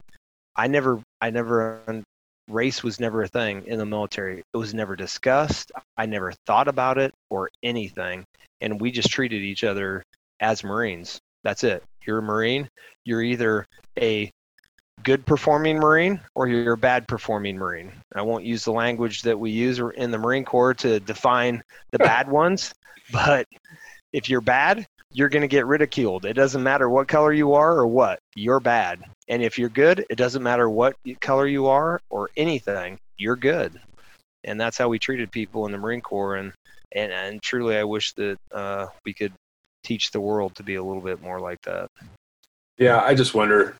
I 0.55 0.67
never 0.67 1.01
I 1.21 1.29
never 1.29 2.03
race 2.47 2.83
was 2.83 2.99
never 2.99 3.23
a 3.23 3.27
thing 3.27 3.63
in 3.67 3.77
the 3.77 3.85
military. 3.85 4.39
It 4.39 4.57
was 4.57 4.73
never 4.73 4.95
discussed. 4.95 5.71
I 5.97 6.05
never 6.05 6.33
thought 6.45 6.67
about 6.67 6.97
it 6.97 7.13
or 7.29 7.49
anything. 7.61 8.23
And 8.61 8.79
we 8.79 8.91
just 8.91 9.11
treated 9.11 9.41
each 9.41 9.63
other 9.63 10.03
as 10.39 10.63
Marines. 10.63 11.19
That's 11.43 11.63
it. 11.63 11.83
You're 12.05 12.19
a 12.19 12.23
Marine. 12.23 12.69
You're 13.03 13.21
either 13.21 13.65
a 13.99 14.31
good 15.03 15.25
performing 15.25 15.77
Marine 15.77 16.19
or 16.35 16.47
you're 16.47 16.73
a 16.73 16.77
bad 16.77 17.07
performing 17.07 17.57
Marine. 17.57 17.91
I 18.15 18.21
won't 18.21 18.45
use 18.45 18.63
the 18.63 18.71
language 18.71 19.21
that 19.23 19.37
we 19.37 19.51
use 19.51 19.79
in 19.95 20.11
the 20.11 20.17
Marine 20.17 20.45
Corps 20.45 20.73
to 20.75 20.99
define 20.99 21.61
the 21.91 21.99
bad 21.99 22.29
ones, 22.29 22.73
but 23.11 23.45
if 24.13 24.29
you're 24.29 24.41
bad, 24.41 24.87
you're 25.17 25.30
going 25.30 25.41
to 25.41 25.47
get 25.47 25.65
ridiculed. 25.65 26.25
It 26.25 26.34
doesn't 26.34 26.62
matter 26.62 26.91
what 26.91 27.08
color 27.08 27.34
you 27.34 27.56
are 27.56 27.75
or 27.75 27.88
what, 27.88 28.19
you're 28.36 28.60
bad. 28.60 29.01
And 29.27 29.41
if 29.41 29.58
you're 29.58 29.67
good, 29.67 30.06
it 30.12 30.15
doesn't 30.15 30.43
matter 30.43 30.69
what 30.69 30.95
color 31.21 31.47
you 31.47 31.65
are 31.65 31.99
or 32.12 32.30
anything, 32.38 32.99
you're 33.17 33.36
good. 33.36 33.82
And 34.43 34.62
that's 34.62 34.77
how 34.77 34.89
we 34.89 34.99
treated 34.99 35.32
people 35.32 35.65
in 35.65 35.71
the 35.71 35.80
Marine 35.80 36.01
Corps. 36.01 36.36
And, 36.36 36.53
and, 36.91 37.12
and 37.12 37.41
truly, 37.41 37.77
I 37.77 37.84
wish 37.84 38.13
that 38.13 38.38
uh, 38.51 38.86
we 39.06 39.13
could 39.15 39.34
teach 39.84 40.12
the 40.12 40.21
world 40.21 40.53
to 40.56 40.62
be 40.62 40.75
a 40.75 40.84
little 40.84 41.01
bit 41.01 41.19
more 41.19 41.39
like 41.39 41.63
that. 41.63 41.89
Yeah, 42.77 43.01
I 43.01 43.15
just 43.15 43.34
wonder, 43.34 43.75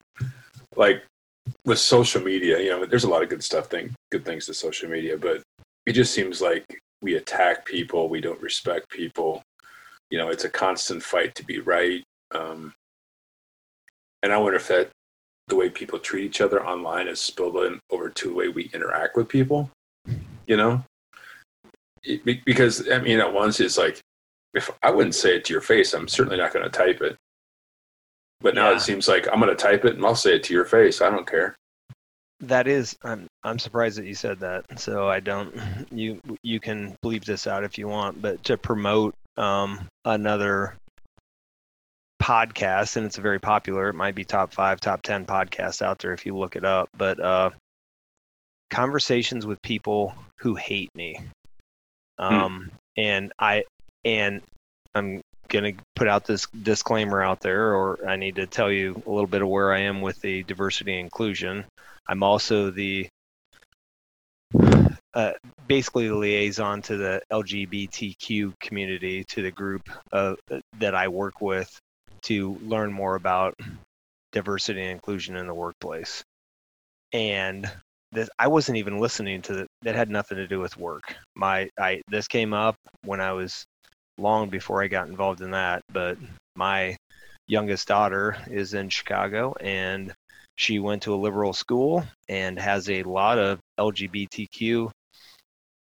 like 0.76 1.04
with 1.66 1.78
social 1.78 2.24
media, 2.24 2.60
you 2.60 2.72
know, 2.72 2.84
there's 2.88 3.04
a 3.04 3.10
lot 3.10 3.22
of 3.22 3.30
good 3.30 3.44
stuff, 3.44 3.68
thing, 3.68 3.94
good 4.12 4.26
things 4.26 4.48
to 4.48 4.56
social 4.56 4.90
media, 4.90 5.16
but 5.16 5.44
it 5.86 5.94
just 5.94 6.16
seems 6.16 6.42
like 6.42 6.66
we 7.04 7.14
attack 7.14 7.64
people, 7.64 8.10
we 8.10 8.22
don't 8.22 8.42
respect 8.42 8.90
people. 8.90 9.44
You 10.10 10.18
know, 10.18 10.30
it's 10.30 10.46
a 10.46 10.50
constant 10.50 11.04
fight 11.04 11.36
to 11.36 11.46
be 11.46 11.60
right. 11.60 12.04
Um, 12.34 12.74
and 14.24 14.34
I 14.34 14.38
wonder 14.38 14.58
if 14.58 14.68
that 14.70 14.90
the 15.48 15.56
way 15.56 15.70
people 15.70 16.00
treat 16.00 16.26
each 16.26 16.42
other 16.42 16.66
online 16.66 17.08
is 17.08 17.22
spilled 17.22 17.58
in 17.58 17.80
over 17.90 18.10
to 18.10 18.28
the 18.28 18.34
way 18.34 18.50
we 18.50 18.70
interact 18.74 19.16
with 19.16 19.30
people. 19.30 19.70
You 20.46 20.58
know, 20.58 20.84
it, 22.04 22.46
because 22.46 22.90
I 22.90 23.00
mean, 23.00 23.20
at 23.20 23.34
once 23.34 23.60
it's 23.60 23.78
like 23.78 24.00
if 24.54 24.70
I 24.84 24.92
wouldn't 24.92 25.16
say 25.16 25.36
it 25.36 25.46
to 25.46 25.54
your 25.54 25.62
face, 25.62 25.94
I'm 25.94 26.08
certainly 26.08 26.38
not 26.38 26.54
going 26.54 26.64
to 26.64 26.70
type 26.70 27.02
it. 27.02 27.16
But 28.40 28.56
now 28.56 28.70
yeah. 28.70 28.78
it 28.78 28.82
seems 28.82 29.08
like 29.08 29.28
I'm 29.32 29.40
going 29.40 29.56
to 29.56 29.62
type 29.62 29.86
it 29.86 29.96
and 29.96 30.06
I'll 30.06 30.16
say 30.16 30.36
it 30.36 30.44
to 30.44 30.54
your 30.54 30.66
face. 30.66 31.02
I 31.02 31.10
don't 31.10 31.30
care. 31.30 31.56
That 32.40 32.68
is, 32.68 32.96
I'm 33.04 33.26
I'm 33.44 33.58
surprised 33.58 33.98
that 33.98 34.06
you 34.06 34.14
said 34.14 34.40
that. 34.42 34.80
So 34.80 35.10
I 35.10 35.20
don't. 35.20 35.56
You 35.92 36.22
you 36.44 36.60
can 36.60 36.96
bleep 37.04 37.26
this 37.26 37.48
out 37.48 37.64
if 37.64 37.78
you 37.78 37.88
want, 37.88 38.22
but 38.22 38.44
to 38.44 38.58
promote 38.58 39.16
um, 39.38 39.88
another 40.06 40.76
podcast, 42.22 42.98
and 42.98 43.06
it's 43.06 43.18
very 43.18 43.40
popular. 43.40 43.90
It 43.90 43.96
might 43.96 44.16
be 44.16 44.24
top 44.24 44.54
five, 44.54 44.80
top 44.80 45.02
ten 45.02 45.26
podcasts 45.26 45.82
out 45.82 46.00
there 46.00 46.14
if 46.14 46.26
you 46.26 46.36
look 46.36 46.56
it 46.56 46.66
up. 46.66 46.90
But 46.98 47.20
uh, 47.20 47.52
conversations 48.70 49.46
with 49.46 49.62
people 49.62 50.14
who 50.40 50.56
hate 50.56 50.94
me, 50.96 51.20
hmm. 52.20 52.24
um, 52.24 52.64
hmm. 52.64 52.76
and 52.98 53.34
I 53.40 53.64
and 54.04 54.42
I'm 54.96 55.22
going 55.48 55.76
to 55.76 55.84
put 55.96 56.08
out 56.08 56.26
this 56.26 56.46
disclaimer 56.48 57.22
out 57.22 57.42
there, 57.42 57.74
or 57.74 58.08
I 58.08 58.16
need 58.16 58.36
to 58.36 58.48
tell 58.48 58.72
you 58.72 59.02
a 59.06 59.10
little 59.10 59.28
bit 59.28 59.42
of 59.42 59.48
where 59.48 59.74
I 59.74 59.80
am 59.82 60.02
with 60.02 60.20
the 60.22 60.44
diversity 60.44 61.00
inclusion. 61.00 61.66
I'm 62.08 62.24
also 62.24 62.72
the 62.72 63.08
uh, 65.18 65.34
basically 65.68 66.08
the 66.08 66.16
liaison 66.16 66.80
to 66.80 66.96
the 66.96 67.20
LGBTQ 67.32 68.54
community, 68.60 69.24
to 69.24 69.42
the 69.42 69.50
group 69.50 69.90
uh, 70.14 70.36
that 70.78 70.94
I 70.94 71.08
work 71.08 71.42
with 71.42 71.76
to 72.22 72.60
learn 72.62 72.94
more 72.94 73.16
about 73.16 73.56
diversity 74.32 74.80
and 74.80 74.92
inclusion 74.92 75.36
in 75.36 75.48
the 75.48 75.56
workplace. 75.56 76.24
And 77.14 77.68
this, 78.12 78.30
I 78.38 78.48
wasn't 78.48 78.78
even 78.78 79.00
listening 79.00 79.42
to 79.44 79.54
that. 79.54 79.68
That 79.82 79.96
had 79.96 80.12
nothing 80.12 80.38
to 80.38 80.48
do 80.48 80.60
with 80.60 80.78
work. 80.78 81.16
My, 81.36 81.68
I 81.80 82.02
this 82.10 82.28
came 82.28 82.54
up 82.54 82.76
when 83.04 83.20
I 83.20 83.34
was 83.34 83.66
long 84.20 84.50
before 84.50 84.84
I 84.84 84.88
got 84.88 85.08
involved 85.08 85.42
in 85.42 85.50
that. 85.52 85.82
But 85.92 86.20
my 86.56 86.96
youngest 87.48 87.88
daughter 87.88 88.38
is 88.52 88.76
in 88.76 88.90
Chicago 88.90 89.56
and 89.60 90.14
she 90.58 90.78
went 90.78 91.04
to 91.04 91.16
a 91.16 91.18
liberal 91.18 91.54
school 91.54 92.04
and 92.30 92.60
has 92.60 92.88
a 92.90 93.02
lot 93.04 93.40
of 93.40 93.60
LGBTQ 93.80 94.92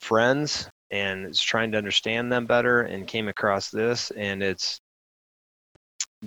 friends 0.01 0.69
and 0.91 1.27
is 1.27 1.41
trying 1.41 1.71
to 1.71 1.77
understand 1.77 2.31
them 2.31 2.45
better 2.45 2.81
and 2.81 3.07
came 3.07 3.27
across 3.27 3.69
this 3.69 4.11
and 4.11 4.41
it's 4.41 4.79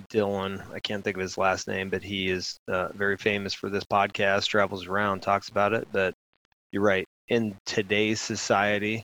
Dylan, 0.09 0.63
I 0.73 0.79
can't 0.79 1.03
think 1.03 1.17
of 1.17 1.21
his 1.21 1.37
last 1.37 1.67
name, 1.67 1.89
but 1.89 2.03
he 2.03 2.29
is 2.29 2.57
uh, 2.67 2.89
very 2.93 3.17
famous 3.17 3.53
for 3.53 3.69
this 3.69 3.83
podcast, 3.83 4.47
travels 4.47 4.87
around, 4.87 5.21
talks 5.21 5.49
about 5.49 5.73
it. 5.73 5.87
But 5.91 6.13
you're 6.71 6.83
right. 6.83 7.05
In 7.27 7.57
today's 7.65 8.21
society, 8.21 9.03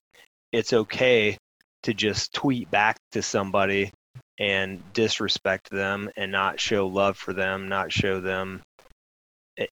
it's 0.52 0.74
okay 0.74 1.38
to 1.84 1.94
just 1.94 2.34
tweet 2.34 2.72
back 2.72 2.98
to 3.12 3.22
somebody 3.22 3.92
and 4.40 4.82
disrespect 4.94 5.70
them 5.70 6.10
and 6.16 6.32
not 6.32 6.60
show 6.60 6.88
love 6.88 7.18
for 7.18 7.34
them, 7.34 7.68
not 7.68 7.92
show 7.92 8.22
them. 8.22 8.62
Eh, 9.58 9.66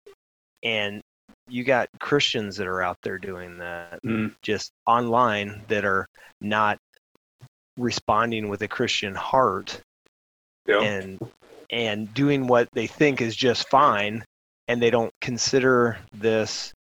and 0.63 1.01
you 1.47 1.63
got 1.63 1.89
Christians 1.99 2.58
that 2.58 2.67
are 2.67 2.81
out 2.81 2.97
there 3.03 3.17
doing 3.17 3.58
that 3.60 4.01
mm. 4.03 4.34
just 4.41 4.71
online 4.88 5.62
that 5.67 5.86
are 5.86 6.08
not 6.41 6.79
responding 7.77 8.49
with 8.49 8.62
a 8.62 8.67
Christian 8.67 9.13
heart 9.13 9.81
yeah. 10.67 10.81
and 10.81 11.19
and 11.69 12.13
doing 12.13 12.47
what 12.47 12.69
they 12.73 12.88
think 12.88 13.21
is 13.21 13.36
just 13.36 13.69
fine 13.69 14.23
and 14.67 14.81
they 14.81 14.89
don't 14.89 15.13
consider 15.21 15.97
this 16.13 16.73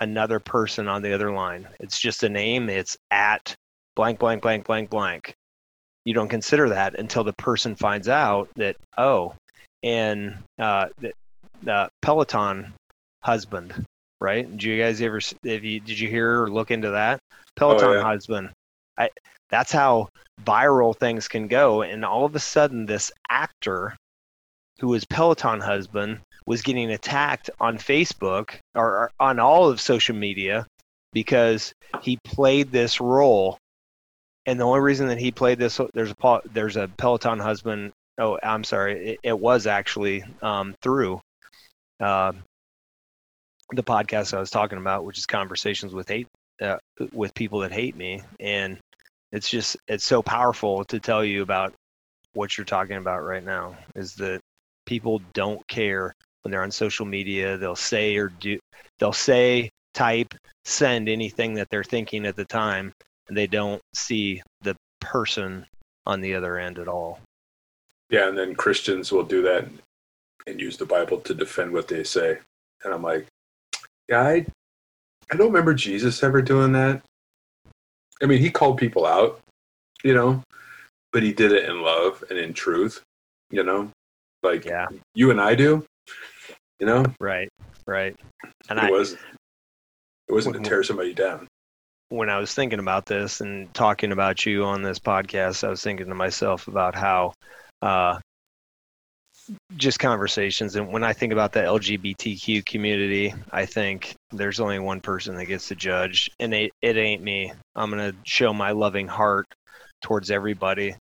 another 0.00 0.40
person 0.40 0.88
on 0.88 1.02
the 1.02 1.12
other 1.12 1.32
line. 1.32 1.66
It's 1.80 1.98
just 1.98 2.22
a 2.22 2.28
name, 2.28 2.68
it's 2.68 2.96
at 3.10 3.54
blank, 3.94 4.18
blank, 4.18 4.42
blank, 4.42 4.66
blank, 4.66 4.90
blank. 4.90 5.34
You 6.04 6.14
don't 6.14 6.28
consider 6.28 6.68
that 6.70 6.98
until 6.98 7.22
the 7.22 7.32
person 7.34 7.76
finds 7.76 8.08
out 8.08 8.48
that, 8.56 8.76
oh, 8.98 9.34
and 9.84 10.36
uh, 10.58 10.88
the 10.98 11.12
uh, 11.70 11.88
Peloton 12.00 12.72
husband, 13.22 13.84
right? 14.20 14.50
Did 14.50 14.62
you 14.62 14.80
guys 14.80 15.00
ever, 15.00 15.18
if 15.18 15.64
you, 15.64 15.80
did 15.80 15.98
you 15.98 16.08
hear 16.08 16.42
or 16.42 16.50
look 16.50 16.70
into 16.70 16.90
that? 16.90 17.20
Peloton 17.56 17.88
oh, 17.88 17.92
yeah. 17.94 18.02
husband. 18.02 18.50
I, 18.98 19.10
that's 19.50 19.72
how 19.72 20.08
viral 20.44 20.96
things 20.96 21.28
can 21.28 21.48
go. 21.48 21.82
And 21.82 22.04
all 22.04 22.24
of 22.24 22.34
a 22.34 22.40
sudden, 22.40 22.86
this 22.86 23.10
actor 23.28 23.96
who 24.80 24.88
was 24.88 25.04
Peloton 25.04 25.60
husband 25.60 26.20
was 26.46 26.62
getting 26.62 26.90
attacked 26.90 27.50
on 27.60 27.78
Facebook 27.78 28.54
or, 28.74 28.84
or 28.84 29.10
on 29.20 29.38
all 29.38 29.68
of 29.68 29.80
social 29.80 30.16
media 30.16 30.66
because 31.12 31.72
he 32.02 32.18
played 32.24 32.72
this 32.72 33.00
role 33.00 33.58
and 34.46 34.58
the 34.58 34.64
only 34.64 34.80
reason 34.80 35.06
that 35.06 35.18
he 35.18 35.30
played 35.30 35.58
this 35.58 35.80
there's 35.94 36.10
a 36.10 36.40
there's 36.52 36.76
a 36.76 36.88
Peloton 36.96 37.38
husband 37.38 37.92
oh, 38.18 38.38
I'm 38.42 38.64
sorry, 38.64 39.10
it, 39.10 39.20
it 39.22 39.38
was 39.38 39.66
actually 39.66 40.24
um, 40.42 40.74
through 40.82 41.20
uh, 42.00 42.32
the 43.72 43.82
podcast 43.82 44.34
I 44.34 44.40
was 44.40 44.50
talking 44.50 44.78
about, 44.78 45.04
which 45.04 45.18
is 45.18 45.26
conversations 45.26 45.94
with 45.94 46.08
hate 46.08 46.28
uh, 46.60 46.78
with 47.12 47.34
people 47.34 47.60
that 47.60 47.72
hate 47.72 47.96
me, 47.96 48.22
and 48.40 48.78
it's 49.32 49.50
just 49.50 49.76
it's 49.88 50.04
so 50.04 50.22
powerful 50.22 50.84
to 50.86 51.00
tell 51.00 51.24
you 51.24 51.42
about 51.42 51.72
what 52.34 52.56
you're 52.56 52.64
talking 52.64 52.96
about 52.96 53.24
right 53.24 53.44
now. 53.44 53.76
Is 53.94 54.14
that 54.16 54.40
people 54.86 55.20
don't 55.32 55.66
care 55.68 56.14
when 56.42 56.52
they're 56.52 56.62
on 56.62 56.70
social 56.70 57.06
media. 57.06 57.56
They'll 57.56 57.76
say 57.76 58.16
or 58.16 58.28
do 58.28 58.58
they'll 58.98 59.12
say, 59.12 59.70
type, 59.94 60.34
send 60.64 61.08
anything 61.08 61.54
that 61.54 61.68
they're 61.70 61.84
thinking 61.84 62.26
at 62.26 62.36
the 62.36 62.44
time, 62.44 62.92
and 63.28 63.36
they 63.36 63.46
don't 63.46 63.80
see 63.94 64.42
the 64.62 64.76
person 65.00 65.66
on 66.06 66.20
the 66.20 66.34
other 66.34 66.58
end 66.58 66.78
at 66.78 66.88
all. 66.88 67.20
Yeah, 68.10 68.28
and 68.28 68.36
then 68.36 68.54
Christians 68.54 69.10
will 69.10 69.24
do 69.24 69.42
that 69.42 69.66
and 70.46 70.60
use 70.60 70.76
the 70.76 70.84
Bible 70.84 71.18
to 71.20 71.34
defend 71.34 71.72
what 71.72 71.88
they 71.88 72.04
say. 72.04 72.38
And 72.84 72.92
I'm 72.92 73.02
like, 73.02 73.26
I, 74.12 74.46
I 75.30 75.36
don't 75.36 75.48
remember 75.48 75.74
Jesus 75.74 76.22
ever 76.22 76.42
doing 76.42 76.72
that. 76.72 77.02
I 78.22 78.26
mean, 78.26 78.38
he 78.38 78.50
called 78.50 78.78
people 78.78 79.06
out, 79.06 79.40
you 80.04 80.14
know, 80.14 80.42
but 81.12 81.22
he 81.22 81.32
did 81.32 81.52
it 81.52 81.68
in 81.68 81.82
love 81.82 82.22
and 82.30 82.38
in 82.38 82.52
truth, 82.52 83.02
you 83.50 83.62
know, 83.62 83.90
like 84.42 84.64
yeah. 84.64 84.86
you 85.14 85.30
and 85.30 85.40
I 85.40 85.54
do, 85.54 85.84
you 86.78 86.86
know. 86.86 87.04
Right, 87.20 87.48
right. 87.86 88.14
And 88.68 88.78
it 88.78 88.84
I, 88.84 88.90
was 88.90 89.12
it 89.12 90.32
wasn't 90.32 90.56
when, 90.56 90.64
to 90.64 90.68
tear 90.68 90.82
somebody 90.82 91.14
down. 91.14 91.48
When 92.10 92.28
I 92.28 92.38
was 92.38 92.54
thinking 92.54 92.78
about 92.78 93.06
this 93.06 93.40
and 93.40 93.72
talking 93.74 94.12
about 94.12 94.46
you 94.46 94.64
on 94.64 94.82
this 94.82 94.98
podcast, 94.98 95.64
I 95.64 95.70
was 95.70 95.82
thinking 95.82 96.06
to 96.06 96.14
myself 96.14 96.68
about 96.68 96.94
how 96.94 97.32
uh, 97.80 98.18
just 99.76 99.98
conversations. 99.98 100.76
And 100.76 100.92
when 100.92 101.04
I 101.04 101.12
think 101.12 101.32
about 101.32 101.52
the 101.52 101.60
LGBTQ 101.60 102.64
community, 102.64 103.34
I 103.50 103.66
think 103.66 104.14
there's 104.30 104.60
only 104.60 104.78
one 104.78 105.00
person 105.00 105.36
that 105.36 105.46
gets 105.46 105.68
to 105.68 105.74
judge, 105.74 106.30
and 106.38 106.52
it, 106.54 106.72
it 106.82 106.96
ain't 106.96 107.22
me. 107.22 107.52
I'm 107.74 107.90
going 107.90 108.12
to 108.12 108.16
show 108.24 108.52
my 108.52 108.72
loving 108.72 109.08
heart 109.08 109.46
towards 110.02 110.30
everybody. 110.30 110.94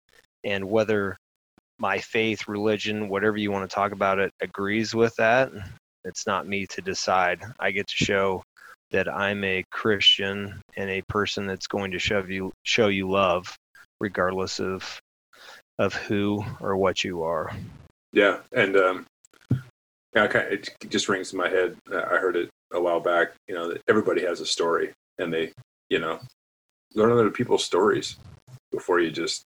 And 0.44 0.70
whether 0.70 1.18
my 1.78 2.00
faith, 2.00 2.48
religion, 2.48 3.10
whatever 3.10 3.38
you 3.38 3.52
want 3.52 3.70
to 3.70 3.74
talk 3.74 3.92
about 3.92 4.20
it, 4.20 4.32
agrees 4.42 4.94
with 4.94 5.16
that, 5.18 5.52
it's 6.06 6.26
not 6.26 6.48
me 6.48 6.66
to 6.68 6.82
decide. 6.82 7.44
I 7.60 7.72
get 7.72 7.88
to 7.88 8.06
show 8.06 8.44
that 8.92 9.08
I'm 9.08 9.44
a 9.44 9.64
Christian 9.72 10.62
and 10.78 10.90
a 10.90 11.02
person 11.04 11.48
that's 11.48 11.68
going 11.68 11.92
to 11.92 12.00
show 12.00 12.24
you 12.24 12.52
show 12.64 12.88
you 12.88 13.10
love, 13.10 13.56
regardless 14.00 14.60
of 14.60 15.00
of 15.80 15.94
who 15.94 16.44
or 16.60 16.78
what 16.78 17.04
you 17.04 17.24
are. 17.24 17.52
Yeah, 18.14 18.40
and 18.52 18.76
um, 18.76 19.06
yeah, 20.16 20.26
it 20.26 20.70
just 20.90 21.10
rings 21.10 21.32
in 21.32 21.38
my 21.38 21.50
head. 21.50 21.76
I 21.92 22.18
heard 22.18 22.36
it 22.36 22.50
a 22.74 22.82
while 22.82 23.00
back. 23.00 23.34
You 23.48 23.56
know, 23.56 23.70
that 23.70 23.82
everybody 23.88 24.22
has 24.24 24.42
a 24.42 24.46
story, 24.46 24.92
and 25.18 25.34
they, 25.34 25.52
you 25.90 26.00
know, 26.00 26.20
learn 26.94 27.12
other 27.12 27.30
people's 27.30 27.64
stories 27.64 28.18
before 28.72 29.00
you 29.00 29.12
just, 29.12 29.44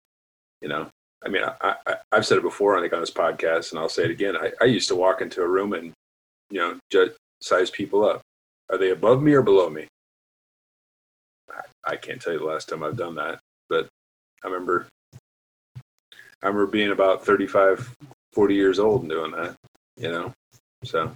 you 0.61 0.68
know. 0.68 0.88
I 1.25 1.29
mean, 1.29 1.42
I, 1.44 1.75
I, 1.87 1.96
have 2.12 2.25
said 2.25 2.38
it 2.38 2.42
before 2.42 2.79
on, 2.79 2.94
on 2.94 3.01
this 3.01 3.11
podcast, 3.11 3.70
and 3.70 3.79
I'll 3.79 3.90
say 3.90 4.05
it 4.05 4.11
again. 4.11 4.37
I, 4.37 4.53
I 4.61 4.64
used 4.64 4.88
to 4.88 4.96
walk 4.96 5.20
into 5.20 5.42
a 5.42 5.49
room 5.49 5.75
and, 5.75 5.92
you 6.51 6.61
know, 6.61 6.79
judge, 6.90 7.12
size 7.42 7.70
people 7.70 8.09
up. 8.09 8.23
Are 8.70 8.79
they 8.79 8.90
above 8.90 9.23
me 9.23 9.35
or 9.35 9.42
below 9.42 9.68
me? 9.68 9.87
I, 11.51 11.92
I 11.92 11.96
can't 11.96 12.23
tell 12.23 12.33
you 12.33 12.38
the 12.38 12.46
last 12.46 12.70
time 12.70 12.83
I've 12.83 12.96
done 12.96 13.16
that, 13.16 13.38
but 13.68 13.88
I 14.42 14.46
remember 14.49 14.87
I 16.42 16.46
remember 16.46 16.66
being 16.66 16.90
about 16.90 17.25
35, 17.25 17.94
40 18.33 18.55
years 18.55 18.79
old 18.79 19.03
and 19.03 19.11
doing 19.11 19.33
that, 19.33 19.57
you 19.97 20.11
know. 20.11 20.33
So, 20.85 21.14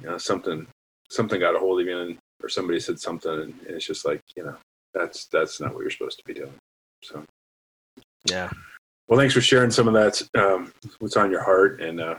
you 0.00 0.08
know, 0.08 0.18
something 0.18 0.66
something 1.10 1.40
got 1.40 1.56
a 1.56 1.58
hold 1.58 1.80
of 1.80 1.86
you, 1.86 1.98
and, 1.98 2.18
or 2.42 2.48
somebody 2.48 2.80
said 2.80 3.00
something, 3.00 3.32
and, 3.32 3.54
it's 3.66 3.86
just 3.86 4.04
like, 4.04 4.20
you 4.36 4.44
know, 4.44 4.56
that's 4.94 5.26
that's 5.26 5.60
not 5.60 5.74
what 5.74 5.80
you're 5.80 5.90
supposed 5.90 6.18
to 6.18 6.24
be 6.24 6.34
doing. 6.34 6.54
So, 7.02 7.24
yeah. 8.26 8.50
Well, 9.08 9.18
thanks 9.18 9.34
for 9.34 9.40
sharing 9.40 9.70
some 9.70 9.88
of 9.88 9.94
that. 9.94 10.22
Um, 10.38 10.72
what's 11.00 11.16
on 11.16 11.30
your 11.30 11.42
heart 11.42 11.80
and 11.80 12.00
uh, 12.00 12.16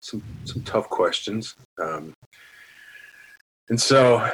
some 0.00 0.22
some 0.44 0.62
tough 0.62 0.88
questions. 0.88 1.54
Um, 1.82 2.12
and 3.68 3.80
so, 3.80 4.30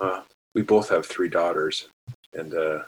uh, 0.00 0.22
we 0.54 0.62
both 0.62 0.88
have 0.88 1.06
three 1.06 1.28
daughters, 1.28 1.88
and 2.32 2.54
uh, 2.54 2.78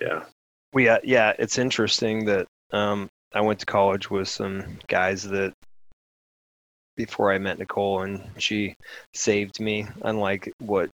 yeah, 0.00 0.24
we 0.72 0.88
uh, 0.88 0.98
yeah, 1.02 1.32
it's 1.38 1.58
interesting 1.58 2.24
that 2.26 2.46
um, 2.72 3.08
I 3.32 3.40
went 3.40 3.58
to 3.60 3.66
college 3.66 4.10
with 4.10 4.28
some 4.28 4.78
guys 4.88 5.22
that 5.24 5.52
before 6.96 7.32
I 7.32 7.38
met 7.38 7.58
Nicole, 7.58 8.02
and 8.02 8.22
she 8.38 8.74
saved 9.14 9.60
me. 9.60 9.86
Unlike 10.02 10.52
what 10.58 10.90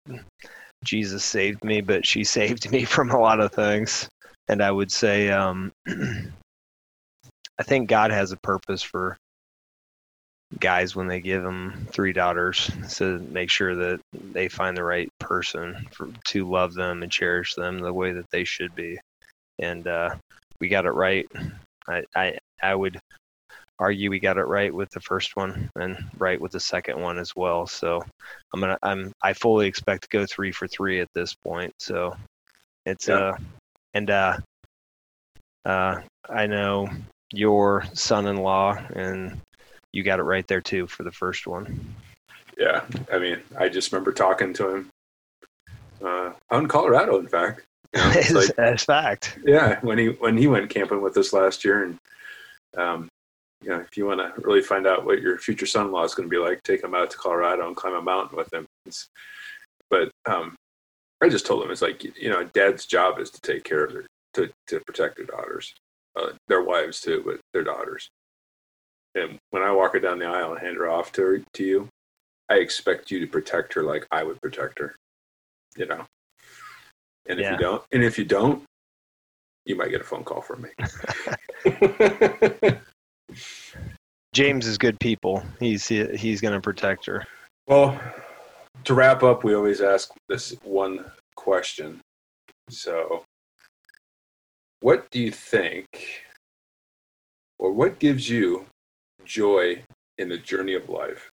Jesus 0.84 1.24
saved 1.24 1.64
me, 1.64 1.82
but 1.82 2.06
she 2.06 2.24
saved 2.38 2.72
me 2.72 2.84
from 2.84 3.12
a 3.12 3.20
lot 3.20 3.40
of 3.40 3.52
things. 3.52 4.10
And 4.50 4.62
I 4.62 4.72
would 4.72 4.92
say, 4.92 5.30
um, 5.30 5.72
I 5.88 7.64
think 7.64 7.88
God 7.88 8.12
has 8.12 8.32
a 8.32 8.38
purpose 8.38 8.84
for 8.84 9.18
guys 10.60 10.96
when 10.96 11.08
they 11.08 11.20
give 11.20 11.42
them 11.42 11.88
three 11.92 12.14
daughters 12.14 12.70
to 12.98 13.20
make 13.32 13.50
sure 13.50 13.74
that 13.76 14.00
they 14.34 14.48
find 14.48 14.76
the 14.76 14.84
right 14.84 15.10
person 15.20 15.88
for, 15.92 16.10
to 16.26 16.50
love 16.50 16.74
them 16.74 17.02
and 17.02 17.12
cherish 17.12 17.56
them 17.56 17.80
the 17.80 17.94
way 17.94 18.12
that 18.12 18.30
they 18.32 18.44
should 18.44 18.76
be 18.76 19.00
and 19.60 19.88
uh, 19.88 20.16
we 20.60 20.68
got 20.68 20.86
it 20.86 20.92
right. 20.92 21.28
I, 21.88 22.04
I 22.16 22.38
I 22.62 22.76
would 22.76 23.00
argue 23.80 24.10
we 24.10 24.20
got 24.20 24.38
it 24.38 24.44
right 24.44 24.74
with 24.74 24.90
the 24.92 25.02
first 25.02 25.36
one 25.36 25.70
and 25.76 25.98
right 26.18 26.40
with 26.40 26.52
the 26.52 26.60
second 26.60 27.00
one 27.00 27.18
as 27.18 27.36
well. 27.36 27.68
So 27.68 28.02
I'm 28.54 28.60
gonna 28.60 28.78
I'm 28.84 29.12
I 29.22 29.34
fully 29.34 29.68
expect 29.68 30.04
to 30.04 30.10
go 30.10 30.26
three 30.26 30.52
for 30.52 30.68
three 30.68 31.00
at 31.02 31.10
this 31.14 31.34
point. 31.34 31.74
So 31.80 32.16
it's 32.86 33.08
yeah. 33.08 33.16
uh 33.16 33.38
and 33.94 34.10
uh 34.10 34.38
uh 35.66 36.02
I 36.30 36.48
know 36.48 36.90
your 37.34 37.84
son-in-law 37.94 38.78
and 38.96 39.40
you 39.92 40.04
got 40.04 40.20
it 40.20 40.24
right 40.24 40.48
there 40.48 40.62
too 40.62 40.88
for 40.88 41.04
the 41.04 41.12
first 41.12 41.48
one. 41.48 41.96
Yeah, 42.58 42.84
I 43.12 43.18
mean, 43.18 43.40
I 43.58 43.70
just 43.70 43.92
remember 43.92 44.12
talking 44.12 44.54
to 44.54 44.76
him 44.76 44.90
uh, 46.04 46.32
out 46.52 46.62
in 46.62 46.68
Colorado, 46.68 47.18
in 47.20 47.28
fact, 47.28 47.64
you 47.96 48.02
know, 48.02 48.12
it's 48.16 48.32
like, 48.32 48.50
as 48.58 48.84
fact. 48.84 49.38
Yeah, 49.46 49.80
when 49.82 49.98
he 49.98 50.08
when 50.08 50.38
he 50.38 50.48
went 50.48 50.70
camping 50.70 51.02
with 51.02 51.16
us 51.18 51.32
last 51.32 51.64
year, 51.64 51.84
and 51.84 51.98
um, 52.76 53.10
you 53.62 53.70
know, 53.70 53.80
if 53.80 53.96
you 53.96 54.06
want 54.06 54.20
to 54.20 54.34
really 54.42 54.62
find 54.62 54.88
out 54.88 55.06
what 55.06 55.22
your 55.22 55.38
future 55.38 55.66
son-in-law 55.66 56.04
is 56.04 56.16
going 56.16 56.28
to 56.28 56.34
be 56.34 56.42
like, 56.42 56.64
take 56.64 56.84
him 56.84 56.96
out 56.96 57.12
to 57.12 57.18
Colorado 57.18 57.68
and 57.68 57.76
climb 57.76 57.94
a 57.94 58.02
mountain 58.02 58.36
with 58.36 58.52
him. 58.52 58.66
It's, 58.86 59.08
but 59.90 60.10
um, 60.26 60.56
I 61.22 61.30
just 61.30 61.46
told 61.46 61.64
him 61.64 61.72
it's 61.72 61.82
like 61.84 62.04
you 62.04 62.30
know, 62.30 62.44
dad's 62.44 62.86
job 62.86 63.20
is 63.20 63.30
to 63.30 63.42
take 63.42 63.64
care 63.64 63.84
of 63.84 63.94
their 63.94 64.06
to 64.34 64.50
to 64.68 64.80
protect 64.88 65.18
their 65.18 65.28
daughters, 65.28 65.74
uh, 66.20 66.32
their 66.48 66.64
wives 66.64 67.00
too, 67.00 67.22
but 67.26 67.40
their 67.54 67.64
daughters. 67.64 68.10
And 69.16 69.38
when 69.52 69.62
I 69.62 69.72
walk 69.72 69.94
her 69.94 70.00
down 70.00 70.18
the 70.18 70.26
aisle 70.26 70.54
and 70.54 70.62
hand 70.62 70.78
her 70.78 70.90
off 70.90 71.12
to 71.14 71.22
her, 71.22 71.40
to 71.54 71.64
you, 71.64 71.88
I 72.50 72.56
expect 72.56 73.12
you 73.12 73.20
to 73.20 73.28
protect 73.28 73.74
her 73.76 73.84
like 73.84 74.08
I 74.12 74.24
would 74.24 74.42
protect 74.42 74.80
her. 74.80 74.96
You 75.78 75.86
know, 75.86 76.06
and 77.28 77.40
if 77.40 77.44
yeah. 77.44 77.52
you 77.54 77.58
don't, 77.58 77.84
and 77.92 78.04
if 78.04 78.18
you 78.18 78.26
don't, 78.26 78.64
you 79.66 79.76
might 79.76 79.90
get 79.90 80.02
a 80.02 80.04
phone 80.04 80.24
call 80.24 80.42
from 80.42 80.64
me. 80.64 80.70
James 84.34 84.68
is 84.68 84.78
good 84.78 85.00
people. 85.00 85.44
He's 85.60 85.88
he's 85.88 86.42
going 86.42 86.54
to 86.54 86.62
protect 86.62 87.06
her. 87.06 87.26
Well, 87.68 88.00
to 88.84 88.94
wrap 88.94 89.24
up, 89.24 89.44
we 89.44 89.56
always 89.56 89.80
ask 89.80 90.12
this 90.28 90.56
one 90.64 91.06
question. 91.36 92.02
So, 92.70 93.24
what 94.82 95.10
do 95.12 95.22
you 95.22 95.32
think, 95.32 96.24
or 97.60 97.72
what 97.72 98.00
gives 98.00 98.30
you 98.30 98.66
joy 99.24 99.84
in 100.18 100.30
the 100.30 100.38
journey 100.38 100.74
of 100.74 100.90
life? 100.90 101.30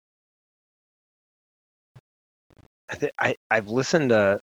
I, 2.89 2.95
th- 2.95 3.13
I 3.19 3.35
I've 3.51 3.69
listened 3.69 4.09
to 4.09 4.39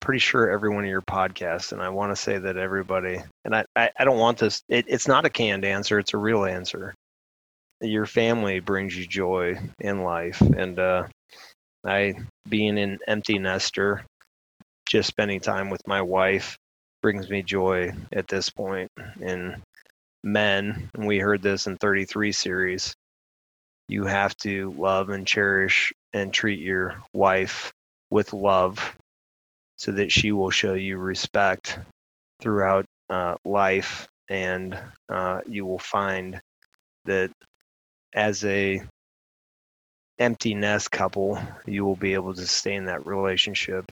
pretty 0.00 0.20
sure 0.20 0.50
every 0.50 0.70
one 0.70 0.84
of 0.84 0.90
your 0.90 1.02
podcasts, 1.02 1.72
and 1.72 1.82
I 1.82 1.88
want 1.88 2.12
to 2.12 2.16
say 2.16 2.38
that 2.38 2.56
everybody, 2.56 3.18
and 3.44 3.54
I, 3.54 3.64
I, 3.76 3.90
I 3.98 4.04
don't 4.04 4.18
want 4.18 4.38
this, 4.38 4.62
it, 4.68 4.86
it's 4.88 5.08
not 5.08 5.24
a 5.24 5.30
canned 5.30 5.64
answer, 5.64 5.98
it's 5.98 6.14
a 6.14 6.18
real 6.18 6.44
answer. 6.44 6.94
Your 7.80 8.06
family 8.06 8.60
brings 8.60 8.96
you 8.96 9.06
joy 9.06 9.58
in 9.78 10.02
life. 10.02 10.40
And 10.40 10.78
uh, 10.78 11.06
I, 11.84 12.14
being 12.48 12.78
an 12.78 12.98
empty 13.06 13.38
nester, 13.38 14.04
just 14.88 15.08
spending 15.08 15.40
time 15.40 15.70
with 15.70 15.86
my 15.86 16.02
wife 16.02 16.56
brings 17.02 17.30
me 17.30 17.42
joy 17.42 17.92
at 18.12 18.26
this 18.26 18.50
point. 18.50 18.90
And 19.22 19.62
men, 20.24 20.90
and 20.94 21.06
we 21.06 21.18
heard 21.18 21.42
this 21.42 21.66
in 21.66 21.76
33 21.76 22.32
series, 22.32 22.94
you 23.88 24.04
have 24.04 24.36
to 24.38 24.72
love 24.76 25.10
and 25.10 25.26
cherish 25.26 25.92
and 26.12 26.32
treat 26.32 26.58
your 26.58 27.02
wife 27.12 27.72
with 28.10 28.32
love 28.32 28.96
so 29.78 29.92
that 29.92 30.12
she 30.12 30.32
will 30.32 30.50
show 30.50 30.74
you 30.74 30.98
respect 30.98 31.78
throughout 32.40 32.84
uh, 33.08 33.36
life 33.44 34.06
and 34.28 34.78
uh, 35.08 35.40
you 35.46 35.64
will 35.64 35.78
find 35.78 36.40
that 37.06 37.30
as 38.14 38.44
a 38.44 38.82
empty 40.18 40.54
nest 40.54 40.90
couple, 40.90 41.38
you 41.66 41.84
will 41.84 41.96
be 41.96 42.14
able 42.14 42.34
to 42.34 42.46
stay 42.46 42.74
in 42.74 42.84
that 42.86 43.06
relationship 43.06 43.90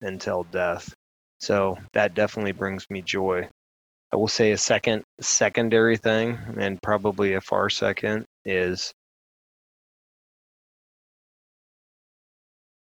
until 0.00 0.44
death. 0.44 0.94
So 1.40 1.76
that 1.92 2.14
definitely 2.14 2.52
brings 2.52 2.88
me 2.88 3.02
joy. 3.02 3.48
I 4.12 4.16
will 4.16 4.28
say 4.28 4.52
a 4.52 4.58
second 4.58 5.04
secondary 5.20 5.96
thing, 5.96 6.38
and 6.58 6.80
probably 6.82 7.34
a 7.34 7.40
far 7.40 7.68
second, 7.68 8.24
is 8.44 8.92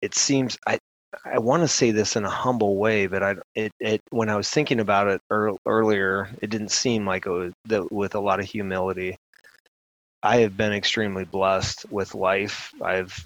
it 0.01 0.15
seems 0.15 0.57
I 0.67 0.79
I 1.25 1.39
want 1.39 1.63
to 1.63 1.69
say 1.69 1.91
this 1.91 2.17
in 2.17 2.25
a 2.25 2.31
humble 2.31 2.77
way, 2.77 3.07
but 3.07 3.23
I 3.23 3.35
it, 3.55 3.73
it 3.81 4.01
when 4.11 4.29
I 4.29 4.37
was 4.37 4.51
thinking 4.51 4.81
about 4.81 5.09
it 5.09 5.21
er, 5.31 5.53
earlier, 5.67 6.31
it 6.41 6.51
didn't 6.51 6.71
seem 6.71 7.07
like 7.07 7.27
it 7.27 7.31
was 7.31 7.53
that 7.67 7.93
with 7.93 8.15
a 8.15 8.21
lot 8.21 8.41
of 8.41 8.47
humility. 8.47 9.17
I 10.23 10.39
have 10.39 10.57
been 10.57 10.73
extremely 10.73 11.25
blessed 11.25 11.87
with 11.91 12.15
life. 12.15 12.73
I've 12.81 13.25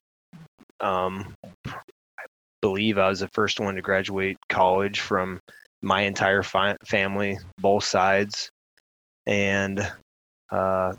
um, 0.81 1.35
I 1.67 2.25
believe 2.61 2.99
I 2.99 3.09
was 3.09 3.21
the 3.21 3.29
first 3.29 3.61
one 3.61 3.77
to 3.77 3.83
graduate 3.83 4.39
college 4.49 5.01
from 5.01 5.41
my 5.83 6.03
entire 6.03 6.43
fi- 6.43 6.77
family, 6.85 7.39
both 7.59 7.85
sides, 7.85 8.51
and 9.27 9.91
uh, 10.51 10.95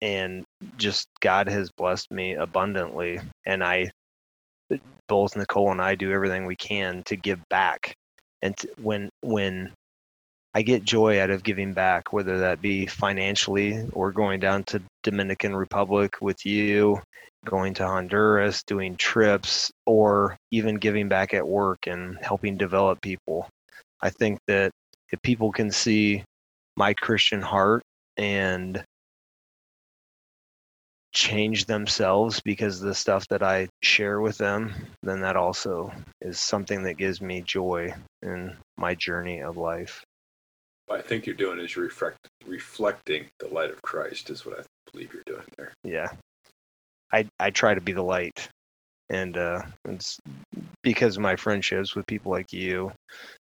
and 0.00 0.44
just 0.76 1.08
God 1.20 1.48
has 1.48 1.70
blessed 1.72 2.10
me 2.10 2.34
abundantly, 2.34 3.20
and 3.44 3.64
I 3.64 3.90
both 5.08 5.36
Nicole 5.36 5.72
and 5.72 5.80
I 5.80 5.94
do 5.94 6.12
everything 6.12 6.46
we 6.46 6.56
can 6.56 7.02
to 7.04 7.16
give 7.16 7.40
back. 7.48 7.94
And 8.42 8.56
to, 8.58 8.68
when 8.80 9.10
when 9.22 9.72
I 10.54 10.62
get 10.62 10.84
joy 10.84 11.20
out 11.20 11.30
of 11.30 11.42
giving 11.42 11.72
back, 11.72 12.12
whether 12.12 12.38
that 12.40 12.60
be 12.60 12.86
financially 12.86 13.86
or 13.92 14.12
going 14.12 14.40
down 14.40 14.64
to 14.64 14.82
Dominican 15.02 15.54
Republic 15.54 16.12
with 16.20 16.44
you, 16.46 17.00
going 17.44 17.74
to 17.74 17.86
Honduras, 17.86 18.62
doing 18.64 18.96
trips, 18.96 19.70
or 19.86 20.36
even 20.50 20.76
giving 20.76 21.08
back 21.08 21.34
at 21.34 21.46
work 21.46 21.86
and 21.86 22.18
helping 22.22 22.56
develop 22.56 23.00
people. 23.00 23.48
I 24.00 24.10
think 24.10 24.38
that 24.48 24.70
if 25.10 25.20
people 25.22 25.52
can 25.52 25.70
see 25.70 26.24
my 26.76 26.94
Christian 26.94 27.42
heart 27.42 27.82
and 28.16 28.82
change 31.12 31.64
themselves 31.64 32.40
because 32.40 32.80
of 32.80 32.86
the 32.86 32.94
stuff 32.94 33.26
that 33.28 33.42
I 33.42 33.68
share 33.82 34.20
with 34.20 34.38
them, 34.38 34.72
then 35.02 35.20
that 35.22 35.36
also 35.36 35.92
is 36.20 36.38
something 36.38 36.82
that 36.84 36.94
gives 36.94 37.20
me 37.20 37.40
joy 37.40 37.92
in 38.22 38.56
my 38.76 38.94
journey 38.94 39.40
of 39.40 39.56
life. 39.56 40.04
What 40.86 41.00
I 41.00 41.02
think 41.02 41.26
you're 41.26 41.36
doing 41.36 41.58
is 41.58 41.76
reflect, 41.76 42.18
reflecting 42.46 43.26
the 43.40 43.48
light 43.48 43.70
of 43.70 43.82
Christ, 43.82 44.30
is 44.30 44.46
what 44.46 44.60
I 44.60 44.62
believe 44.92 45.12
you're 45.12 45.22
doing 45.26 45.46
there. 45.56 45.72
Yeah. 45.84 46.08
I, 47.12 47.26
I 47.38 47.50
try 47.50 47.74
to 47.74 47.80
be 47.80 47.92
the 47.92 48.02
light. 48.02 48.48
And 49.10 49.36
uh, 49.38 49.62
it's 49.86 50.18
because 50.82 51.16
of 51.16 51.22
my 51.22 51.36
friendships 51.36 51.94
with 51.94 52.06
people 52.06 52.30
like 52.30 52.52
you 52.52 52.92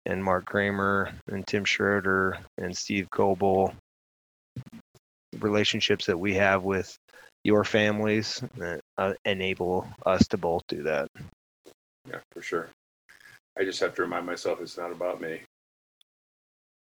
and 0.08 0.24
Mark 0.24 0.46
Kramer 0.46 1.12
and 1.28 1.46
Tim 1.46 1.66
Schroeder 1.66 2.38
and 2.58 2.76
Steve 2.76 3.08
Coble, 3.12 3.74
relationships 5.44 6.06
that 6.06 6.18
we 6.18 6.34
have 6.36 6.64
with 6.64 6.96
your 7.44 7.64
families 7.64 8.44
that 8.58 8.82
uh, 8.98 9.14
enable 9.26 9.88
us 10.06 10.28
to 10.28 10.38
both 10.38 10.62
do 10.68 10.84
that. 10.84 11.08
Yeah, 12.10 12.20
for 12.32 12.42
sure. 12.42 12.70
I 13.60 13.64
just 13.64 13.80
have 13.80 13.94
to 13.96 14.02
remind 14.02 14.26
myself 14.26 14.62
it's 14.62 14.78
not 14.78 14.92
about 14.92 15.22
me. 15.22 15.42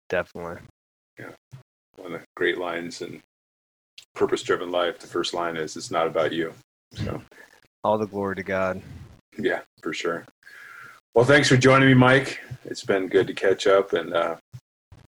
Definitely. 0.09 0.61
Yeah. 1.19 1.31
One 1.95 2.13
of 2.13 2.21
the 2.21 2.25
great 2.35 2.57
lines 2.57 3.01
in 3.01 3.21
Purpose 4.13 4.43
Driven 4.43 4.71
Life, 4.71 4.99
the 4.99 5.07
first 5.07 5.33
line 5.33 5.57
is, 5.57 5.75
It's 5.77 5.91
not 5.91 6.07
about 6.07 6.33
you. 6.33 6.53
So, 6.93 7.21
all 7.83 7.97
the 7.97 8.05
glory 8.05 8.35
to 8.35 8.43
God. 8.43 8.81
Yeah, 9.37 9.61
for 9.81 9.93
sure. 9.93 10.25
Well, 11.15 11.25
thanks 11.25 11.47
for 11.47 11.57
joining 11.57 11.87
me, 11.87 11.93
Mike. 11.93 12.41
It's 12.65 12.83
been 12.83 13.07
good 13.07 13.27
to 13.27 13.33
catch 13.33 13.67
up, 13.67 13.93
and 13.93 14.13
uh, 14.13 14.35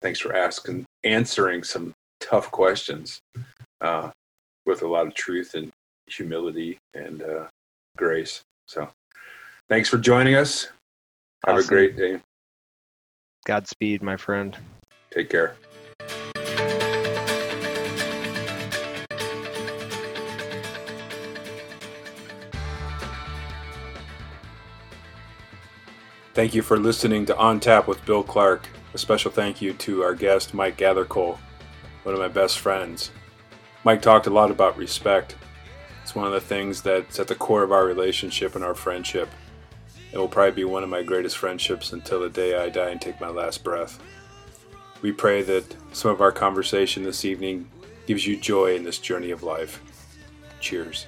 thanks 0.03 0.21
for 0.21 0.35
asking, 0.35 0.85
answering 1.05 1.63
some 1.63 1.95
tough 2.21 2.51
questions. 2.51 3.21
Uh, 3.81 4.11
with 4.69 4.83
a 4.83 4.87
lot 4.87 5.07
of 5.07 5.15
truth 5.15 5.55
and 5.55 5.73
humility 6.07 6.79
and 6.95 7.23
uh, 7.23 7.47
grace. 7.97 8.43
So 8.67 8.89
thanks 9.69 9.89
for 9.89 9.99
joining 9.99 10.35
us. 10.35 10.69
Have 11.47 11.57
awesome. 11.57 11.67
a 11.67 11.69
great 11.69 11.97
day. 11.97 12.21
Godspeed, 13.47 14.03
my 14.03 14.17
friend. 14.17 14.57
Take 15.11 15.31
care. 15.31 15.57
Thank 26.35 26.55
you 26.55 26.63
for 26.63 26.79
listening 26.79 27.27
to 27.27 27.37
On 27.37 27.59
Tap 27.59 27.89
with 27.89 28.05
Bill 28.05 28.23
Clark. 28.23 28.69
A 28.95 28.99
special 28.99 29.31
thank 29.31 29.61
you 29.61 29.73
to 29.73 30.03
our 30.03 30.15
guest, 30.15 30.55
Mike 30.55 30.77
Gathercole, 30.77 31.39
one 32.03 32.15
of 32.15 32.21
my 32.21 32.29
best 32.29 32.59
friends. 32.59 33.11
Mike 33.85 34.03
talked 34.03 34.27
a 34.27 34.31
lot 34.31 34.51
about 34.51 34.77
respect. 34.77 35.37
It's 36.03 36.15
one 36.15 36.27
of 36.27 36.33
the 36.33 36.41
things 36.41 36.83
that's 36.83 37.19
at 37.19 37.29
the 37.29 37.35
core 37.35 37.63
of 37.63 37.73
our 37.73 37.85
relationship 37.85 38.55
and 38.55 38.65
our 38.65 38.75
friendship. 38.75 39.29
It 40.13 40.19
will 40.19 40.29
probably 40.29 40.53
be 40.53 40.65
one 40.65 40.83
of 40.83 40.89
my 40.89 41.03
greatest 41.03 41.37
friendships 41.37 41.93
until 41.93 42.21
the 42.21 42.31
day 42.31 42.57
I 42.57 42.71
die 42.71 42.91
and 42.91 43.01
take 43.01 43.21
my 43.21 43.29
last 43.29 43.63
breath. 43.63 44.01
We 45.03 45.13
pray 45.13 45.43
that 45.43 45.77
some 45.93 46.11
of 46.11 46.21
our 46.21 46.33
conversation 46.33 47.03
this 47.03 47.25
evening 47.25 47.69
gives 48.07 48.27
you 48.27 48.37
joy 48.37 48.75
in 48.75 48.85
this 48.85 48.99
journey 48.99 49.31
of 49.31 49.43
life. 49.43 49.83
Cheers. 50.61 51.07